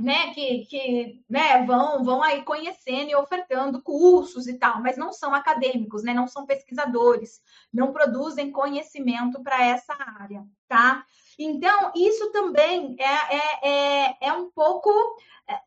né, 0.00 0.32
que, 0.34 0.66
que 0.66 1.24
né, 1.28 1.64
vão, 1.64 2.04
vão 2.04 2.22
aí 2.22 2.42
conhecendo 2.42 3.10
e 3.10 3.16
ofertando 3.16 3.82
cursos 3.82 4.46
e 4.46 4.54
tal, 4.54 4.80
mas 4.80 4.96
não 4.96 5.12
são 5.12 5.34
acadêmicos, 5.34 6.02
né, 6.02 6.12
não 6.12 6.26
são 6.26 6.46
pesquisadores, 6.46 7.40
não 7.72 7.92
produzem 7.92 8.52
conhecimento 8.52 9.42
para 9.42 9.64
essa 9.64 9.94
área, 10.20 10.44
tá? 10.68 11.04
Então, 11.36 11.92
isso 11.96 12.30
também 12.30 12.96
é, 12.98 13.36
é, 13.36 13.68
é, 13.68 14.16
é 14.28 14.32
um 14.32 14.50
pouco 14.50 14.90
é, 15.48 15.60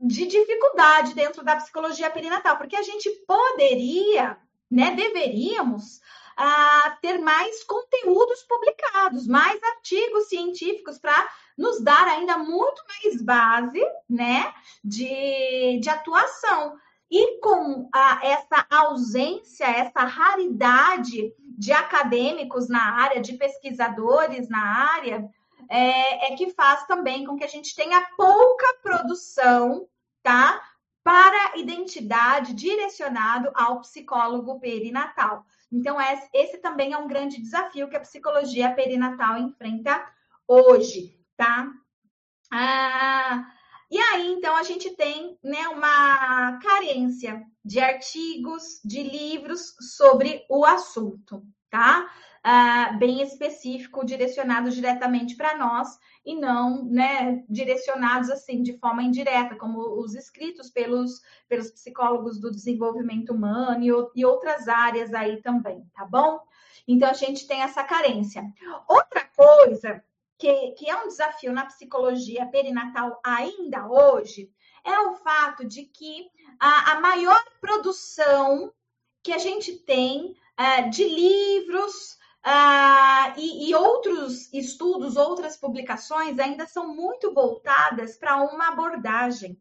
de 0.00 0.26
dificuldade 0.26 1.14
dentro 1.14 1.44
da 1.44 1.56
psicologia 1.56 2.10
perinatal, 2.10 2.56
porque 2.56 2.76
a 2.76 2.82
gente 2.82 3.10
poderia 3.26 4.38
né? 4.70 4.92
Deveríamos 4.94 6.00
ah, 6.36 6.98
ter 7.00 7.18
mais 7.18 7.64
conteúdos 7.64 8.42
publicados, 8.42 9.26
mais 9.26 9.62
artigos 9.62 10.28
científicos 10.28 10.98
para 10.98 11.28
nos 11.56 11.82
dar 11.82 12.06
ainda 12.06 12.36
muito 12.36 12.82
mais 12.86 13.22
base, 13.22 13.80
né, 14.08 14.52
de, 14.84 15.78
de 15.80 15.88
atuação. 15.88 16.76
E 17.10 17.40
com 17.40 17.88
a, 17.94 18.20
essa 18.22 18.66
ausência, 18.68 19.64
essa 19.64 20.00
raridade 20.00 21.32
de 21.38 21.72
acadêmicos 21.72 22.68
na 22.68 22.82
área, 23.00 23.22
de 23.22 23.34
pesquisadores 23.34 24.48
na 24.48 24.92
área, 24.92 25.26
é, 25.70 26.32
é 26.32 26.36
que 26.36 26.50
faz 26.50 26.86
também 26.86 27.24
com 27.24 27.36
que 27.36 27.44
a 27.44 27.48
gente 27.48 27.74
tenha 27.74 28.06
pouca 28.16 28.66
produção, 28.82 29.88
tá? 30.22 30.60
Para 31.06 31.56
identidade 31.56 32.52
direcionado 32.52 33.52
ao 33.54 33.80
psicólogo 33.80 34.58
perinatal. 34.58 35.46
Então, 35.70 35.98
esse 36.34 36.58
também 36.58 36.94
é 36.94 36.98
um 36.98 37.06
grande 37.06 37.40
desafio 37.40 37.88
que 37.88 37.94
a 37.94 38.00
psicologia 38.00 38.74
perinatal 38.74 39.38
enfrenta 39.38 40.04
hoje, 40.48 41.16
tá? 41.36 41.70
Ah, 42.52 43.46
e 43.88 43.96
aí, 43.96 44.32
então, 44.32 44.56
a 44.56 44.64
gente 44.64 44.96
tem 44.96 45.38
né, 45.44 45.68
uma 45.68 46.58
carência 46.58 47.40
de 47.64 47.78
artigos, 47.78 48.80
de 48.84 49.04
livros 49.04 49.76
sobre 49.96 50.44
o 50.50 50.64
assunto, 50.64 51.40
tá? 51.70 52.12
Uh, 52.46 52.96
bem 52.98 53.20
específico, 53.22 54.06
direcionado 54.06 54.70
diretamente 54.70 55.34
para 55.34 55.58
nós 55.58 55.98
e 56.24 56.36
não 56.36 56.84
né, 56.84 57.44
direcionados 57.48 58.30
assim 58.30 58.62
de 58.62 58.78
forma 58.78 59.02
indireta, 59.02 59.56
como 59.56 60.00
os 60.00 60.14
escritos 60.14 60.70
pelos, 60.70 61.20
pelos 61.48 61.70
psicólogos 61.72 62.38
do 62.38 62.50
desenvolvimento 62.50 63.32
humano 63.32 63.82
e, 63.82 64.20
e 64.20 64.24
outras 64.24 64.68
áreas 64.68 65.12
aí 65.12 65.42
também, 65.42 65.84
tá 65.92 66.04
bom? 66.04 66.40
Então 66.86 67.10
a 67.10 67.14
gente 67.14 67.48
tem 67.48 67.62
essa 67.62 67.82
carência. 67.82 68.44
Outra 68.88 69.24
coisa 69.36 70.02
que, 70.38 70.70
que 70.72 70.88
é 70.88 70.96
um 70.96 71.08
desafio 71.08 71.52
na 71.52 71.66
psicologia 71.66 72.46
perinatal 72.46 73.20
ainda 73.24 73.88
hoje 73.88 74.50
é 74.84 75.00
o 75.00 75.14
fato 75.14 75.66
de 75.66 75.82
que 75.82 76.28
a, 76.60 76.92
a 76.92 77.00
maior 77.00 77.42
produção 77.60 78.72
que 79.22 79.32
a 79.32 79.38
gente 79.38 79.72
tem 79.78 80.36
uh, 80.60 80.90
de 80.90 81.02
livros, 81.02 82.15
ah, 82.48 83.34
e, 83.36 83.68
e, 83.68 83.74
outros 83.74 84.52
estudos, 84.52 85.16
outras 85.16 85.56
publicações 85.56 86.38
ainda 86.38 86.64
são 86.64 86.94
muito 86.94 87.34
voltadas 87.34 88.16
para 88.16 88.36
uma 88.36 88.68
abordagem. 88.68 89.60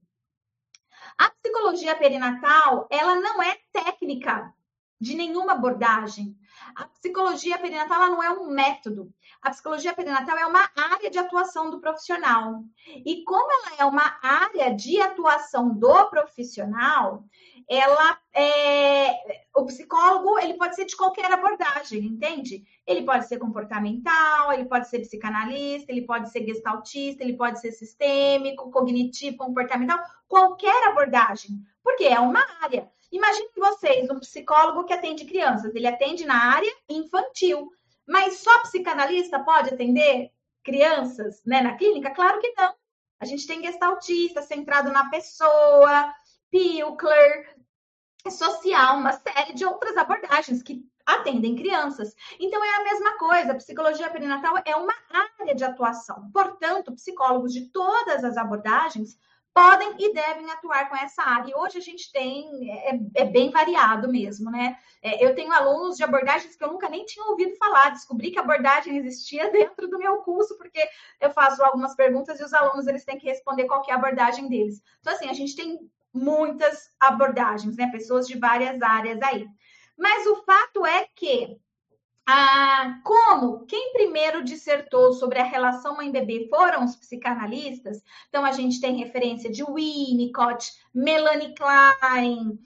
A 1.17 1.31
psicologia 1.31 1.95
perinatal, 1.95 2.87
ela 2.91 3.15
não 3.15 3.41
é 3.41 3.57
técnica 3.73 4.53
de 5.01 5.15
nenhuma 5.15 5.53
abordagem. 5.53 6.37
A 6.75 6.85
psicologia 6.85 7.57
perinatal 7.57 8.03
ela 8.03 8.09
não 8.09 8.21
é 8.21 8.29
um 8.29 8.51
método. 8.51 9.11
A 9.41 9.49
psicologia 9.49 9.95
perinatal 9.95 10.37
é 10.37 10.45
uma 10.45 10.69
área 10.75 11.09
de 11.09 11.17
atuação 11.17 11.71
do 11.71 11.81
profissional. 11.81 12.63
E 13.03 13.23
como 13.23 13.51
ela 13.51 13.77
é 13.79 13.85
uma 13.85 14.19
área 14.21 14.75
de 14.75 15.01
atuação 15.01 15.73
do 15.73 16.09
profissional, 16.11 17.23
ela 17.67 18.17
é, 18.33 19.45
o 19.55 19.65
psicólogo 19.65 20.37
ele 20.39 20.53
pode 20.55 20.75
ser 20.75 20.85
de 20.85 20.95
qualquer 20.95 21.31
abordagem, 21.31 22.05
entende? 22.05 22.63
Ele 22.85 23.03
pode 23.03 23.27
ser 23.27 23.37
comportamental, 23.39 24.53
ele 24.53 24.65
pode 24.65 24.87
ser 24.87 24.99
psicanalista, 24.99 25.91
ele 25.91 26.03
pode 26.03 26.29
ser 26.29 26.45
gestaltista, 26.45 27.23
ele 27.23 27.35
pode 27.35 27.59
ser 27.59 27.71
sistêmico, 27.71 28.69
cognitivo, 28.71 29.37
comportamental, 29.37 29.99
qualquer 30.27 30.89
abordagem, 30.89 31.59
porque 31.83 32.03
é 32.03 32.19
uma 32.19 32.45
área. 32.61 32.89
Imaginem 33.11 33.49
vocês 33.55 34.09
um 34.09 34.19
psicólogo 34.19 34.83
que 34.83 34.93
atende 34.93 35.25
crianças, 35.25 35.73
ele 35.73 35.87
atende 35.87 36.25
na 36.25 36.53
área 36.53 36.71
infantil, 36.89 37.71
mas 38.07 38.39
só 38.39 38.61
psicanalista 38.61 39.39
pode 39.39 39.73
atender 39.73 40.31
crianças, 40.63 41.41
né, 41.45 41.61
na 41.61 41.75
clínica? 41.75 42.11
Claro 42.11 42.39
que 42.39 42.53
não. 42.57 42.73
A 43.19 43.25
gente 43.25 43.47
tem 43.47 43.63
gestaltista 43.63 44.41
centrado 44.41 44.91
na 44.91 45.09
pessoa, 45.09 46.13
Pilkler, 46.51 47.54
social, 48.31 48.97
uma 48.97 49.13
série 49.13 49.53
de 49.53 49.65
outras 49.65 49.95
abordagens 49.97 50.61
que 50.61 50.83
atendem 51.05 51.55
crianças. 51.55 52.15
Então 52.39 52.63
é 52.63 52.75
a 52.75 52.83
mesma 52.83 53.17
coisa, 53.17 53.51
a 53.51 53.55
psicologia 53.55 54.09
perinatal 54.09 54.55
é 54.65 54.75
uma 54.75 54.93
área 55.39 55.53
de 55.53 55.63
atuação. 55.63 56.29
Portanto, 56.33 56.93
psicólogos 56.93 57.53
de 57.53 57.69
todas 57.69 58.23
as 58.23 58.37
abordagens 58.37 59.17
podem 59.55 59.95
e 59.97 60.13
devem 60.13 60.51
atuar 60.51 60.89
com 60.89 60.97
essa 60.97 61.23
área. 61.23 61.49
E 61.49 61.55
hoje 61.55 61.77
a 61.77 61.81
gente 61.81 62.11
tem, 62.11 62.69
é, 62.69 62.99
é 63.15 63.23
bem 63.23 63.49
variado 63.51 64.11
mesmo, 64.11 64.51
né? 64.51 64.77
É, 65.01 65.25
eu 65.25 65.33
tenho 65.33 65.53
alunos 65.53 65.95
de 65.95 66.03
abordagens 66.03 66.57
que 66.57 66.63
eu 66.63 66.73
nunca 66.73 66.89
nem 66.89 67.05
tinha 67.05 67.25
ouvido 67.25 67.55
falar, 67.55 67.91
descobri 67.91 68.31
que 68.31 68.37
a 68.37 68.41
abordagem 68.41 68.97
existia 68.97 69.49
dentro 69.53 69.87
do 69.87 69.97
meu 69.97 70.17
curso, 70.17 70.57
porque 70.57 70.85
eu 71.21 71.31
faço 71.31 71.63
algumas 71.63 71.95
perguntas 71.95 72.37
e 72.37 72.43
os 72.43 72.53
alunos 72.53 72.85
eles 72.85 73.05
têm 73.05 73.17
que 73.17 73.27
responder 73.27 73.63
qual 73.63 73.81
é 73.87 73.93
a 73.93 73.95
abordagem 73.95 74.49
deles. 74.49 74.81
Então, 74.99 75.13
assim, 75.13 75.29
a 75.29 75.33
gente 75.33 75.55
tem 75.55 75.89
muitas 76.15 76.89
abordagens, 76.99 77.75
né? 77.75 77.91
Pessoas 77.91 78.25
de 78.27 78.39
várias 78.39 78.81
áreas 78.81 79.21
aí. 79.21 79.45
Mas 79.97 80.25
o 80.25 80.37
fato 80.43 80.85
é 80.85 81.07
que 81.15 81.57
ah, 82.27 82.99
como 83.03 83.65
quem 83.67 83.93
primeiro 83.93 84.43
dissertou 84.43 85.13
sobre 85.13 85.37
a 85.39 85.43
relação 85.43 85.97
mãe-bebê 85.97 86.47
foram 86.49 86.83
os 86.83 86.95
psicanalistas, 86.95 88.01
então 88.27 88.43
a 88.43 88.51
gente 88.51 88.81
tem 88.81 88.97
referência 88.97 89.51
de 89.51 89.63
Winnicott, 89.63 90.71
Melanie 90.95 91.53
Klein, 91.53 92.57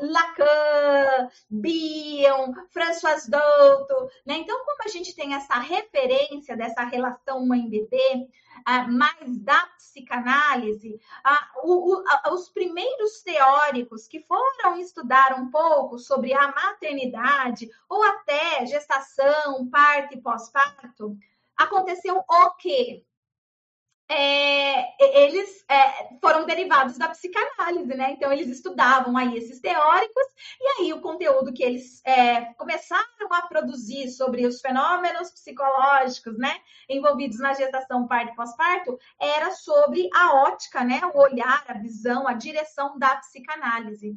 Lacan, 0.00 1.30
Bion, 1.48 2.52
François 2.70 3.28
Douto, 3.28 4.10
né? 4.26 4.38
Então, 4.38 4.58
como 4.64 4.82
a 4.84 4.88
gente 4.88 5.14
tem 5.14 5.34
essa 5.34 5.54
referência 5.60 6.56
dessa 6.56 6.82
relação 6.82 7.46
mãe-bebê, 7.46 8.28
ah, 8.64 8.88
mais 8.88 9.38
da 9.38 9.66
psicanálise, 9.76 11.00
ah, 11.22 12.32
os 12.32 12.48
primeiros 12.48 13.22
teóricos 13.22 14.08
que 14.08 14.20
foram 14.20 14.76
estudar 14.78 15.38
um 15.38 15.48
pouco 15.48 15.98
sobre 15.98 16.34
a 16.34 16.48
maternidade 16.48 17.70
ou 17.88 18.02
até 18.02 18.66
gestação, 18.66 19.68
parto 19.70 20.14
e 20.14 20.20
pós-parto, 20.20 21.16
aconteceu 21.56 22.16
o 22.28 22.50
quê? 22.56 23.04
É, 24.08 25.24
eles 25.24 25.64
é, 25.68 26.18
foram 26.20 26.44
derivados 26.44 26.98
da 26.98 27.08
psicanálise, 27.08 27.94
né? 27.94 28.12
Então, 28.12 28.32
eles 28.32 28.48
estudavam 28.48 29.16
aí 29.16 29.36
esses 29.36 29.60
teóricos, 29.60 30.24
e 30.60 30.68
aí 30.68 30.92
o 30.92 31.00
conteúdo 31.00 31.52
que 31.52 31.62
eles 31.62 32.02
é, 32.04 32.52
começaram 32.54 33.06
a 33.30 33.42
produzir 33.42 34.10
sobre 34.10 34.46
os 34.46 34.60
fenômenos 34.60 35.30
psicológicos, 35.30 36.36
né? 36.36 36.54
Envolvidos 36.88 37.38
na 37.38 37.54
gestação, 37.54 38.06
parto 38.06 38.32
e 38.32 38.36
pós-parto, 38.36 38.98
era 39.20 39.50
sobre 39.52 40.08
a 40.14 40.42
ótica, 40.42 40.84
né? 40.84 41.00
O 41.14 41.18
olhar, 41.18 41.64
a 41.68 41.74
visão, 41.74 42.28
a 42.28 42.34
direção 42.34 42.98
da 42.98 43.16
psicanálise. 43.16 44.16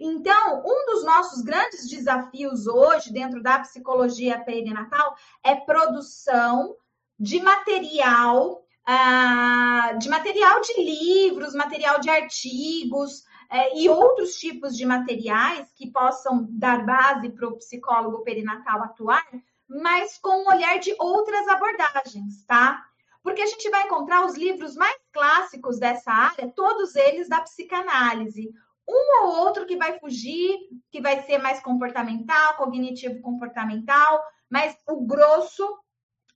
Então, 0.00 0.64
um 0.66 0.86
dos 0.86 1.04
nossos 1.04 1.42
grandes 1.42 1.88
desafios 1.88 2.66
hoje, 2.66 3.12
dentro 3.12 3.40
da 3.40 3.60
psicologia 3.60 4.40
perinatal, 4.40 5.14
é 5.44 5.54
produção 5.54 6.74
de 7.18 7.40
material 7.40 8.65
ah, 8.86 9.92
de 9.98 10.08
material 10.08 10.60
de 10.60 10.80
livros, 10.80 11.54
material 11.54 12.00
de 12.00 12.08
artigos 12.08 13.24
é, 13.50 13.76
e 13.78 13.88
outros 13.88 14.36
tipos 14.36 14.76
de 14.76 14.86
materiais 14.86 15.72
que 15.74 15.90
possam 15.90 16.46
dar 16.50 16.84
base 16.86 17.28
para 17.30 17.48
o 17.48 17.56
psicólogo 17.56 18.22
perinatal 18.22 18.82
atuar, 18.82 19.26
mas 19.68 20.18
com 20.18 20.44
um 20.44 20.48
olhar 20.48 20.78
de 20.78 20.94
outras 20.98 21.48
abordagens, 21.48 22.44
tá? 22.46 22.84
Porque 23.22 23.42
a 23.42 23.46
gente 23.46 23.68
vai 23.70 23.84
encontrar 23.84 24.24
os 24.24 24.36
livros 24.36 24.76
mais 24.76 24.96
clássicos 25.12 25.80
dessa 25.80 26.12
área, 26.12 26.52
todos 26.54 26.94
eles 26.94 27.28
da 27.28 27.40
psicanálise. 27.40 28.52
Um 28.88 29.24
ou 29.24 29.36
outro 29.40 29.66
que 29.66 29.76
vai 29.76 29.98
fugir, 29.98 30.56
que 30.92 31.00
vai 31.00 31.20
ser 31.22 31.38
mais 31.38 31.58
comportamental, 31.58 32.54
cognitivo 32.54 33.20
comportamental, 33.20 34.22
mas 34.48 34.76
o 34.86 35.04
grosso 35.04 35.66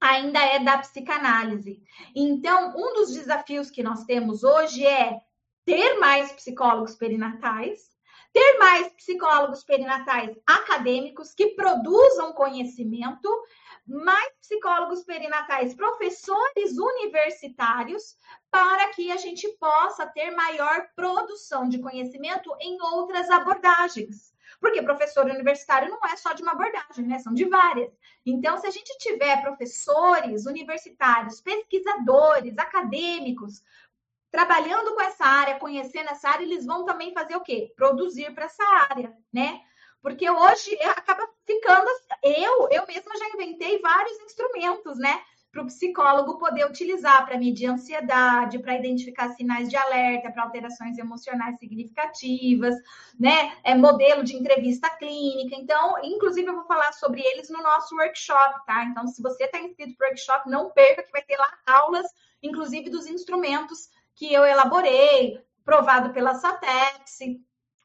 ainda 0.00 0.40
é 0.40 0.58
da 0.58 0.78
psicanálise. 0.78 1.82
Então, 2.14 2.74
um 2.76 2.94
dos 2.94 3.12
desafios 3.12 3.70
que 3.70 3.82
nós 3.82 4.04
temos 4.04 4.42
hoje 4.42 4.84
é 4.86 5.20
ter 5.64 5.98
mais 5.98 6.32
psicólogos 6.32 6.96
perinatais, 6.96 7.90
ter 8.32 8.58
mais 8.58 8.88
psicólogos 8.94 9.62
perinatais 9.62 10.36
acadêmicos 10.46 11.34
que 11.34 11.48
produzam 11.48 12.32
conhecimento, 12.32 13.28
mais 13.86 14.32
psicólogos 14.40 15.02
perinatais, 15.04 15.74
professores 15.74 16.78
universitários, 16.78 18.16
para 18.50 18.88
que 18.90 19.10
a 19.10 19.16
gente 19.16 19.48
possa 19.58 20.06
ter 20.06 20.30
maior 20.30 20.88
produção 20.94 21.68
de 21.68 21.80
conhecimento 21.80 22.54
em 22.60 22.80
outras 22.80 23.28
abordagens. 23.30 24.32
Porque 24.60 24.82
professor 24.82 25.24
universitário 25.24 25.88
não 25.90 25.98
é 26.04 26.16
só 26.16 26.34
de 26.34 26.42
uma 26.42 26.52
abordagem, 26.52 27.06
né? 27.06 27.18
São 27.18 27.32
de 27.32 27.46
várias. 27.46 27.90
Então, 28.26 28.58
se 28.58 28.66
a 28.66 28.70
gente 28.70 28.96
tiver 28.98 29.40
professores 29.40 30.44
universitários, 30.44 31.40
pesquisadores, 31.40 32.58
acadêmicos, 32.58 33.62
trabalhando 34.30 34.94
com 34.94 35.00
essa 35.00 35.24
área, 35.24 35.58
conhecendo 35.58 36.10
essa 36.10 36.28
área, 36.28 36.44
eles 36.44 36.66
vão 36.66 36.84
também 36.84 37.12
fazer 37.14 37.36
o 37.36 37.40
quê? 37.40 37.72
Produzir 37.74 38.32
para 38.34 38.44
essa 38.44 38.62
área, 38.90 39.16
né? 39.32 39.62
Porque 40.02 40.30
hoje 40.30 40.78
acaba 40.82 41.28
ficando. 41.46 41.88
Eu, 42.22 42.68
eu 42.70 42.86
mesma 42.86 43.16
já 43.16 43.28
inventei 43.30 43.80
vários 43.80 44.18
instrumentos, 44.20 44.98
né? 44.98 45.22
Para 45.50 45.62
o 45.62 45.66
psicólogo 45.66 46.38
poder 46.38 46.64
utilizar 46.64 47.26
para 47.26 47.36
medir 47.36 47.66
ansiedade, 47.66 48.58
para 48.60 48.76
identificar 48.76 49.30
sinais 49.30 49.68
de 49.68 49.76
alerta, 49.76 50.30
para 50.30 50.44
alterações 50.44 50.96
emocionais 50.96 51.58
significativas, 51.58 52.74
né? 53.18 53.56
É 53.64 53.74
modelo 53.74 54.22
de 54.22 54.36
entrevista 54.36 54.88
clínica. 54.90 55.56
Então, 55.56 55.96
inclusive, 56.04 56.48
eu 56.48 56.54
vou 56.54 56.64
falar 56.64 56.92
sobre 56.92 57.20
eles 57.20 57.50
no 57.50 57.62
nosso 57.62 57.96
workshop, 57.96 58.64
tá? 58.64 58.84
Então, 58.84 59.06
se 59.08 59.20
você 59.20 59.44
está 59.44 59.58
inscrito 59.60 59.96
para 59.96 60.06
o 60.06 60.08
workshop, 60.10 60.48
não 60.48 60.70
perca 60.70 61.02
que 61.02 61.12
vai 61.12 61.22
ter 61.22 61.36
lá 61.36 61.52
aulas, 61.66 62.06
inclusive 62.42 62.88
dos 62.88 63.06
instrumentos 63.06 63.88
que 64.14 64.32
eu 64.32 64.44
elaborei, 64.44 65.40
provado 65.64 66.12
pela 66.12 66.34
SATEPS, 66.34 67.40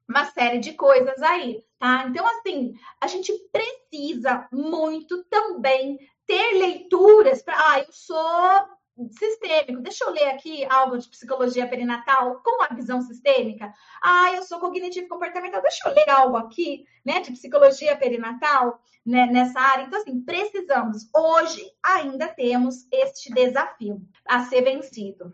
uma 0.08 0.26
série 0.26 0.60
de 0.60 0.74
coisas 0.74 1.20
aí, 1.24 1.64
tá? 1.80 2.06
Então, 2.08 2.26
assim, 2.28 2.74
a 3.02 3.08
gente 3.08 3.34
precisa 3.52 4.48
muito 4.52 5.24
também 5.26 5.98
ter 6.28 6.58
leituras 6.58 7.42
para. 7.42 7.56
Ah, 7.58 7.80
eu 7.80 7.92
sou 7.92 8.76
sistêmico. 9.12 9.82
Deixa 9.82 10.06
eu 10.06 10.12
ler 10.12 10.30
aqui 10.30 10.66
algo 10.66 10.98
de 10.98 11.10
psicologia 11.10 11.68
perinatal 11.68 12.42
com 12.42 12.64
a 12.64 12.74
visão 12.74 13.02
sistêmica. 13.02 13.74
Ah, 14.02 14.34
eu 14.34 14.44
sou 14.44 14.60
cognitivo 14.60 15.08
comportamental. 15.08 15.62
Deixa 15.62 15.88
eu 15.88 15.94
ler 15.94 16.10
algo 16.10 16.38
aqui, 16.38 16.86
né, 17.06 17.20
de 17.20 17.32
psicologia 17.32 17.96
perinatal 17.98 18.80
né, 19.06 19.26
nessa 19.28 19.60
área. 19.60 19.84
Então, 19.84 20.00
assim, 20.00 20.22
precisamos. 20.22 21.10
Hoje 21.14 21.70
ainda 21.84 22.28
temos 22.28 22.88
este 22.92 23.34
desafio 23.34 24.02
a 24.26 24.46
ser 24.46 24.62
vencido. 24.62 25.34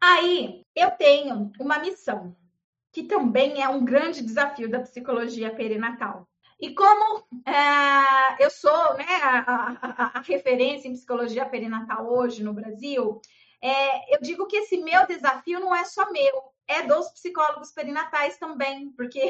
Aí 0.00 0.62
eu 0.74 0.90
tenho 0.92 1.52
uma 1.58 1.78
missão 1.78 2.36
que 2.92 3.02
também 3.02 3.62
é 3.62 3.68
um 3.68 3.84
grande 3.84 4.22
desafio 4.22 4.70
da 4.70 4.80
psicologia 4.80 5.54
perinatal. 5.54 6.26
E 6.58 6.74
como 6.74 7.24
é, 7.44 8.44
eu 8.44 8.50
sou 8.50 8.94
né, 8.94 9.04
a, 9.22 9.38
a, 9.46 10.18
a, 10.18 10.20
referência 10.20 10.88
em 10.88 10.94
psicologia 10.94 11.44
perinatal 11.44 12.10
hoje 12.10 12.42
no 12.42 12.54
Brasil, 12.54 13.20
é, 13.60 14.14
eu 14.14 14.20
digo 14.22 14.46
que 14.46 14.56
esse 14.56 14.78
meu 14.78 15.06
desafio 15.06 15.60
não 15.60 15.74
é 15.74 15.84
só 15.84 16.10
meu, 16.10 16.54
é 16.66 16.82
dos 16.82 17.08
psicólogos 17.10 17.70
perinatais 17.72 18.38
também, 18.38 18.90
porque 18.90 19.20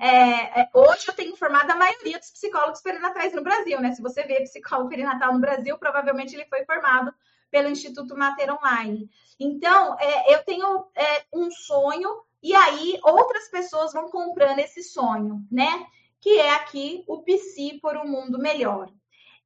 é, 0.00 0.60
é, 0.60 0.70
hoje 0.72 1.08
eu 1.08 1.14
tenho 1.14 1.32
informado 1.32 1.72
a 1.72 1.76
maioria 1.76 2.18
dos 2.18 2.30
psicólogos 2.30 2.80
perinatais 2.80 3.32
no 3.34 3.42
Brasil, 3.42 3.80
né? 3.80 3.92
Se 3.92 4.00
você 4.00 4.22
vê 4.22 4.40
psicólogo 4.42 4.88
perinatal 4.88 5.32
no 5.32 5.40
Brasil, 5.40 5.76
provavelmente 5.78 6.34
ele 6.34 6.46
foi 6.46 6.64
formado 6.64 7.12
pelo 7.50 7.68
Instituto 7.68 8.16
Mater 8.16 8.54
Online. 8.54 9.10
Então, 9.38 9.96
é, 9.98 10.34
eu 10.34 10.44
tenho 10.44 10.86
é, 10.94 11.24
um 11.32 11.50
sonho 11.50 12.08
e 12.42 12.54
aí 12.54 12.98
outras 13.02 13.48
pessoas 13.48 13.92
vão 13.92 14.10
comprando 14.10 14.60
esse 14.60 14.82
sonho, 14.82 15.44
né? 15.50 15.86
Que 16.20 16.38
é 16.38 16.54
aqui 16.54 17.04
o 17.06 17.22
Psi 17.22 17.78
por 17.80 17.96
um 17.96 18.08
mundo 18.08 18.38
melhor. 18.38 18.90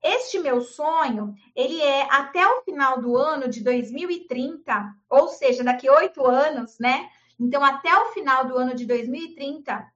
Este 0.03 0.39
meu 0.39 0.61
sonho, 0.61 1.35
ele 1.55 1.81
é 1.81 2.03
até 2.11 2.45
o 2.47 2.63
final 2.63 3.01
do 3.01 3.17
ano 3.17 3.49
de 3.49 3.63
2030, 3.63 4.95
ou 5.09 5.29
seja, 5.29 5.63
daqui 5.63 5.89
oito 5.89 6.27
anos, 6.27 6.79
né? 6.81 7.09
Então, 7.39 7.65
até 7.65 7.95
o 7.97 8.13
final 8.13 8.47
do 8.47 8.57
ano 8.57 8.75
de 8.75 8.85
2030, 8.85 9.87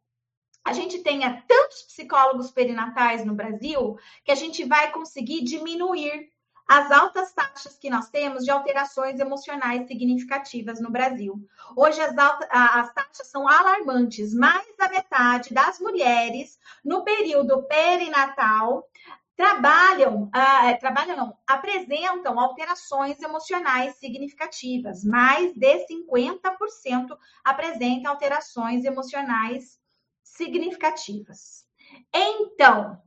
a 0.64 0.72
gente 0.72 1.00
tenha 1.00 1.42
tantos 1.46 1.82
psicólogos 1.82 2.50
perinatais 2.50 3.24
no 3.24 3.34
Brasil 3.34 3.96
que 4.24 4.32
a 4.32 4.34
gente 4.34 4.64
vai 4.64 4.90
conseguir 4.92 5.42
diminuir 5.42 6.28
as 6.66 6.90
altas 6.90 7.32
taxas 7.32 7.78
que 7.78 7.88
nós 7.88 8.10
temos 8.10 8.44
de 8.44 8.50
alterações 8.50 9.20
emocionais 9.20 9.86
significativas 9.86 10.80
no 10.80 10.90
Brasil. 10.90 11.40
Hoje 11.76 12.00
as, 12.00 12.14
as 12.50 12.92
taxas 12.92 13.28
são 13.28 13.48
alarmantes. 13.48 14.34
Mais 14.34 14.66
da 14.76 14.88
metade 14.88 15.54
das 15.54 15.78
mulheres 15.78 16.58
no 16.84 17.04
período 17.04 17.62
perinatal 17.64 18.88
trabalham, 19.36 20.24
uh, 20.24 20.80
trabalham 20.80 21.16
não, 21.16 21.38
apresentam 21.46 22.40
alterações 22.40 23.20
emocionais 23.20 23.94
significativas. 23.96 25.04
Mais 25.04 25.54
de 25.54 25.86
50% 25.86 27.16
apresentam 27.44 28.10
alterações 28.10 28.84
emocionais 28.84 29.78
significativas. 30.24 31.64
Então, 32.12 33.00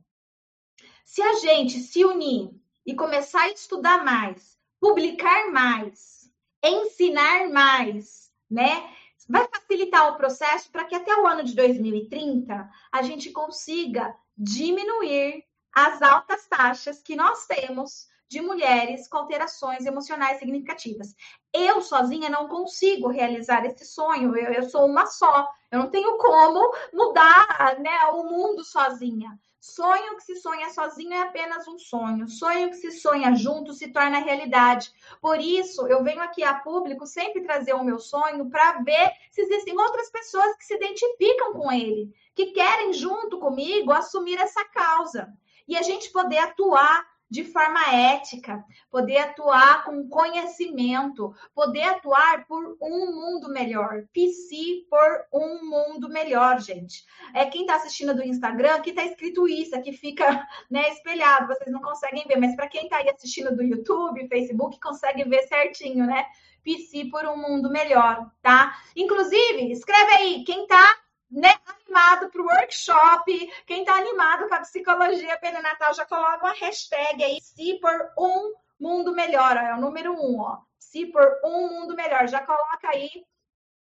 se 1.04 1.20
a 1.20 1.34
gente 1.34 1.78
se 1.80 2.04
unir 2.04 2.50
e 2.86 2.94
começar 2.94 3.42
a 3.42 3.50
estudar 3.50 4.04
mais, 4.04 4.58
publicar 4.80 5.50
mais, 5.50 6.30
ensinar 6.62 7.48
mais, 7.48 8.30
né? 8.50 8.94
Vai 9.28 9.46
facilitar 9.48 10.08
o 10.08 10.16
processo 10.16 10.70
para 10.70 10.84
que 10.84 10.94
até 10.94 11.14
o 11.16 11.26
ano 11.26 11.44
de 11.44 11.54
2030 11.54 12.68
a 12.90 13.02
gente 13.02 13.30
consiga 13.30 14.16
diminuir 14.36 15.44
as 15.72 16.02
altas 16.02 16.46
taxas 16.46 17.00
que 17.00 17.14
nós 17.14 17.46
temos 17.46 18.09
de 18.30 18.40
mulheres 18.40 19.08
com 19.08 19.18
alterações 19.18 19.84
emocionais 19.84 20.38
significativas. 20.38 21.16
Eu 21.52 21.82
sozinha 21.82 22.30
não 22.30 22.46
consigo 22.46 23.08
realizar 23.08 23.66
esse 23.66 23.84
sonho, 23.84 24.36
eu, 24.36 24.52
eu 24.52 24.62
sou 24.70 24.86
uma 24.86 25.04
só, 25.06 25.48
eu 25.68 25.80
não 25.80 25.90
tenho 25.90 26.16
como 26.16 26.72
mudar 26.92 27.76
né, 27.80 28.04
o 28.12 28.22
mundo 28.22 28.62
sozinha. 28.62 29.36
Sonho 29.60 30.16
que 30.16 30.22
se 30.22 30.36
sonha 30.36 30.70
sozinho 30.70 31.12
é 31.12 31.22
apenas 31.22 31.68
um 31.68 31.78
sonho. 31.78 32.26
Sonho 32.28 32.70
que 32.70 32.76
se 32.76 32.92
sonha 32.92 33.34
junto 33.34 33.74
se 33.74 33.88
torna 33.88 34.20
realidade. 34.20 34.90
Por 35.20 35.38
isso, 35.38 35.86
eu 35.86 36.02
venho 36.02 36.22
aqui 36.22 36.42
a 36.42 36.54
público 36.54 37.06
sempre 37.06 37.42
trazer 37.42 37.74
o 37.74 37.84
meu 37.84 37.98
sonho 37.98 38.48
para 38.48 38.80
ver 38.80 39.12
se 39.30 39.42
existem 39.42 39.76
outras 39.78 40.08
pessoas 40.08 40.56
que 40.56 40.64
se 40.64 40.74
identificam 40.76 41.52
com 41.52 41.70
ele, 41.70 42.10
que 42.34 42.52
querem 42.52 42.92
junto 42.94 43.38
comigo 43.38 43.92
assumir 43.92 44.38
essa 44.38 44.64
causa 44.66 45.30
e 45.68 45.76
a 45.76 45.82
gente 45.82 46.10
poder 46.10 46.38
atuar 46.38 47.04
de 47.30 47.44
forma 47.44 47.94
ética, 47.94 48.64
poder 48.90 49.18
atuar 49.18 49.84
com 49.84 50.08
conhecimento, 50.08 51.32
poder 51.54 51.84
atuar 51.84 52.44
por 52.46 52.76
um 52.82 53.06
mundo 53.14 53.48
melhor. 53.48 54.04
PC 54.12 54.84
por 54.90 55.24
um 55.32 55.64
mundo 55.64 56.08
melhor, 56.08 56.60
gente. 56.60 57.04
É 57.32 57.46
quem 57.46 57.62
está 57.62 57.76
assistindo 57.76 58.14
do 58.14 58.24
Instagram, 58.24 58.74
aqui 58.74 58.90
está 58.90 59.04
escrito 59.04 59.46
isso, 59.46 59.76
aqui 59.76 59.92
fica 59.92 60.26
né, 60.68 60.88
espelhado, 60.90 61.46
vocês 61.46 61.70
não 61.70 61.80
conseguem 61.80 62.24
ver, 62.26 62.38
mas 62.38 62.56
para 62.56 62.68
quem 62.68 62.84
está 62.84 62.96
aí 62.96 63.08
assistindo 63.08 63.54
do 63.54 63.62
YouTube, 63.62 64.26
Facebook, 64.28 64.80
consegue 64.80 65.22
ver 65.24 65.42
certinho, 65.42 66.06
né? 66.06 66.26
PC 66.64 67.06
por 67.10 67.24
um 67.26 67.36
mundo 67.36 67.70
melhor, 67.70 68.30
tá? 68.42 68.76
Inclusive, 68.94 69.70
escreve 69.72 70.12
aí 70.12 70.44
quem 70.44 70.66
tá 70.66 70.96
né, 71.30 71.54
animado 71.66 72.30
para 72.30 72.42
o 72.42 72.46
workshop, 72.46 73.52
quem 73.66 73.80
está 73.80 73.94
animado 73.94 74.48
com 74.48 74.54
a 74.54 74.60
psicologia 74.60 75.38
perinatal, 75.38 75.94
já 75.94 76.04
coloca 76.04 76.44
uma 76.44 76.54
hashtag 76.54 77.22
aí, 77.22 77.40
se 77.40 77.78
por 77.80 78.12
um 78.18 78.54
mundo 78.78 79.14
melhor, 79.14 79.56
ó, 79.56 79.60
é 79.60 79.74
o 79.74 79.80
número 79.80 80.12
um, 80.12 80.40
ó. 80.40 80.58
Se 80.78 81.06
por 81.06 81.24
um 81.44 81.68
mundo 81.68 81.94
melhor, 81.94 82.26
já 82.26 82.40
coloca 82.40 82.88
aí 82.88 83.10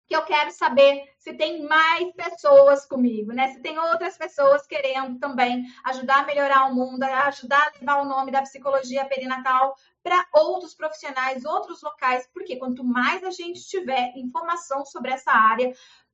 que 0.09 0.15
eu 0.15 0.23
quero 0.23 0.49
saber 0.51 1.03
se 1.19 1.33
tem 1.33 1.61
mais 1.61 2.11
pessoas 2.13 2.83
comigo, 2.83 3.31
né? 3.31 3.53
Se 3.53 3.61
tem 3.61 3.77
outras 3.77 4.17
pessoas 4.17 4.65
querendo 4.65 5.19
também 5.19 5.63
ajudar 5.85 6.23
a 6.23 6.25
melhorar 6.25 6.65
o 6.65 6.73
mundo, 6.73 7.03
ajudar 7.03 7.61
a 7.61 7.79
levar 7.79 8.01
o 8.01 8.05
nome 8.05 8.31
da 8.31 8.41
psicologia 8.41 9.05
perinatal 9.05 9.75
para 10.01 10.27
outros 10.33 10.73
profissionais, 10.73 11.45
outros 11.45 11.83
locais, 11.83 12.27
porque 12.33 12.57
quanto 12.57 12.83
mais 12.83 13.23
a 13.23 13.29
gente 13.29 13.61
tiver 13.67 14.11
informação 14.15 14.83
sobre 14.83 15.11
essa 15.11 15.31
área, 15.31 15.71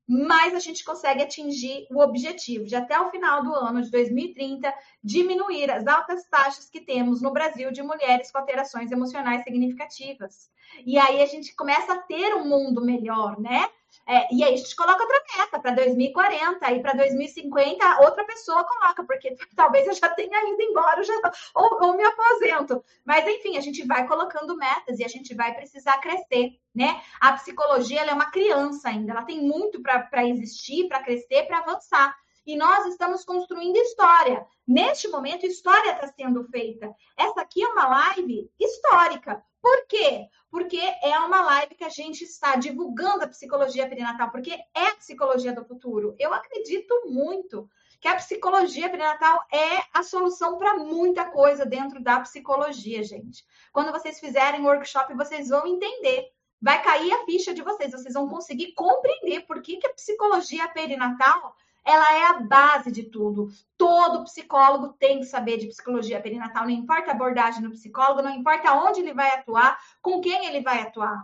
mais 0.07 0.53
a 0.53 0.59
gente 0.59 0.83
consegue 0.83 1.23
atingir 1.23 1.87
o 1.89 1.99
objetivo 1.99 2.65
de 2.65 2.75
até 2.75 2.99
o 2.99 3.09
final 3.09 3.43
do 3.43 3.53
ano 3.53 3.81
de 3.81 3.89
2030 3.89 4.73
diminuir 5.03 5.71
as 5.71 5.87
altas 5.87 6.23
taxas 6.29 6.69
que 6.69 6.79
temos 6.79 7.21
no 7.21 7.31
Brasil 7.31 7.71
de 7.71 7.81
mulheres 7.81 8.31
com 8.31 8.37
alterações 8.37 8.91
emocionais 8.91 9.43
significativas. 9.43 10.49
E 10.85 10.97
aí 10.97 11.21
a 11.21 11.25
gente 11.25 11.55
começa 11.55 11.93
a 11.93 11.97
ter 11.99 12.35
um 12.35 12.47
mundo 12.47 12.83
melhor, 12.83 13.39
né? 13.39 13.67
É, 14.07 14.33
e 14.33 14.43
aí 14.43 14.53
a 14.53 14.57
gente 14.57 14.75
coloca 14.75 15.01
outra 15.01 15.23
meta 15.37 15.59
para 15.59 15.71
2040 15.71 16.71
e 16.71 16.81
para 16.81 16.93
2050 16.93 18.01
outra 18.01 18.23
pessoa 18.25 18.63
coloca, 18.63 19.03
porque 19.03 19.35
talvez 19.55 19.87
eu 19.87 19.93
já 19.93 20.09
tenha 20.09 20.53
ido 20.53 20.61
embora 20.61 21.03
já, 21.03 21.13
ou, 21.55 21.83
ou 21.83 21.97
me 21.97 22.03
aposento. 22.03 22.83
Mas 23.03 23.25
enfim, 23.27 23.57
a 23.57 23.61
gente 23.61 23.85
vai 23.85 24.07
colocando 24.07 24.55
metas 24.57 24.99
e 24.99 25.03
a 25.03 25.07
gente 25.07 25.33
vai 25.33 25.53
precisar 25.53 25.97
crescer, 25.99 26.51
né? 26.73 27.01
A 27.19 27.33
psicologia 27.33 28.01
é 28.01 28.13
uma 28.13 28.31
criança 28.31 28.89
ainda, 28.89 29.11
ela 29.11 29.23
tem 29.23 29.41
muito 29.41 29.81
para 29.81 30.27
existir, 30.27 30.87
para 30.87 31.03
crescer, 31.03 31.43
para 31.43 31.59
avançar 31.59 32.15
e 32.45 32.55
nós 32.55 32.85
estamos 32.85 33.25
construindo 33.25 33.75
história. 33.77 34.45
Neste 34.67 35.07
momento, 35.07 35.45
história 35.45 35.91
está 35.91 36.07
sendo 36.07 36.43
feita. 36.45 36.93
Essa 37.17 37.41
aqui 37.41 37.63
é 37.63 37.67
uma 37.67 37.87
live 37.87 38.49
histórica. 38.59 39.43
Por 39.61 39.87
quê? 39.87 40.27
Porque 40.51 40.79
é 41.01 41.17
uma 41.19 41.41
live 41.41 41.75
que 41.75 41.83
a 41.83 41.89
gente 41.89 42.23
está 42.23 42.55
divulgando 42.55 43.23
a 43.23 43.27
psicologia 43.27 43.89
perinatal, 43.89 44.29
porque 44.29 44.51
é 44.51 44.87
a 44.89 44.95
psicologia 44.95 45.51
do 45.53 45.65
futuro. 45.65 46.15
Eu 46.19 46.33
acredito 46.33 46.93
muito 47.07 47.67
que 47.99 48.07
a 48.07 48.15
psicologia 48.15 48.89
perinatal 48.89 49.43
é 49.51 49.81
a 49.91 50.03
solução 50.03 50.59
para 50.59 50.77
muita 50.77 51.25
coisa 51.25 51.65
dentro 51.65 51.99
da 51.99 52.19
psicologia, 52.19 53.03
gente. 53.03 53.43
Quando 53.73 53.91
vocês 53.91 54.19
fizerem 54.19 54.61
o 54.61 54.65
workshop, 54.65 55.15
vocês 55.15 55.49
vão 55.49 55.65
entender. 55.65 56.31
Vai 56.61 56.81
cair 56.83 57.11
a 57.11 57.25
ficha 57.25 57.53
de 57.53 57.63
vocês, 57.63 57.91
vocês 57.91 58.13
vão 58.13 58.29
conseguir 58.29 58.73
compreender 58.73 59.47
por 59.47 59.61
que, 59.61 59.77
que 59.77 59.87
a 59.87 59.93
psicologia 59.93 60.67
perinatal 60.69 61.55
ela 61.85 62.13
é 62.13 62.25
a 62.25 62.39
base 62.39 62.91
de 62.91 63.03
tudo. 63.03 63.47
Todo 63.77 64.23
psicólogo 64.23 64.93
tem 64.93 65.19
que 65.19 65.25
saber 65.25 65.57
de 65.57 65.67
psicologia 65.67 66.19
perinatal, 66.19 66.63
não 66.63 66.71
importa 66.71 67.11
a 67.11 67.13
abordagem 67.13 67.61
do 67.61 67.69
psicólogo, 67.69 68.23
não 68.23 68.31
importa 68.31 68.73
onde 68.73 69.01
ele 69.01 69.13
vai 69.13 69.29
atuar, 69.29 69.77
com 70.01 70.19
quem 70.19 70.47
ele 70.47 70.61
vai 70.61 70.81
atuar. 70.81 71.23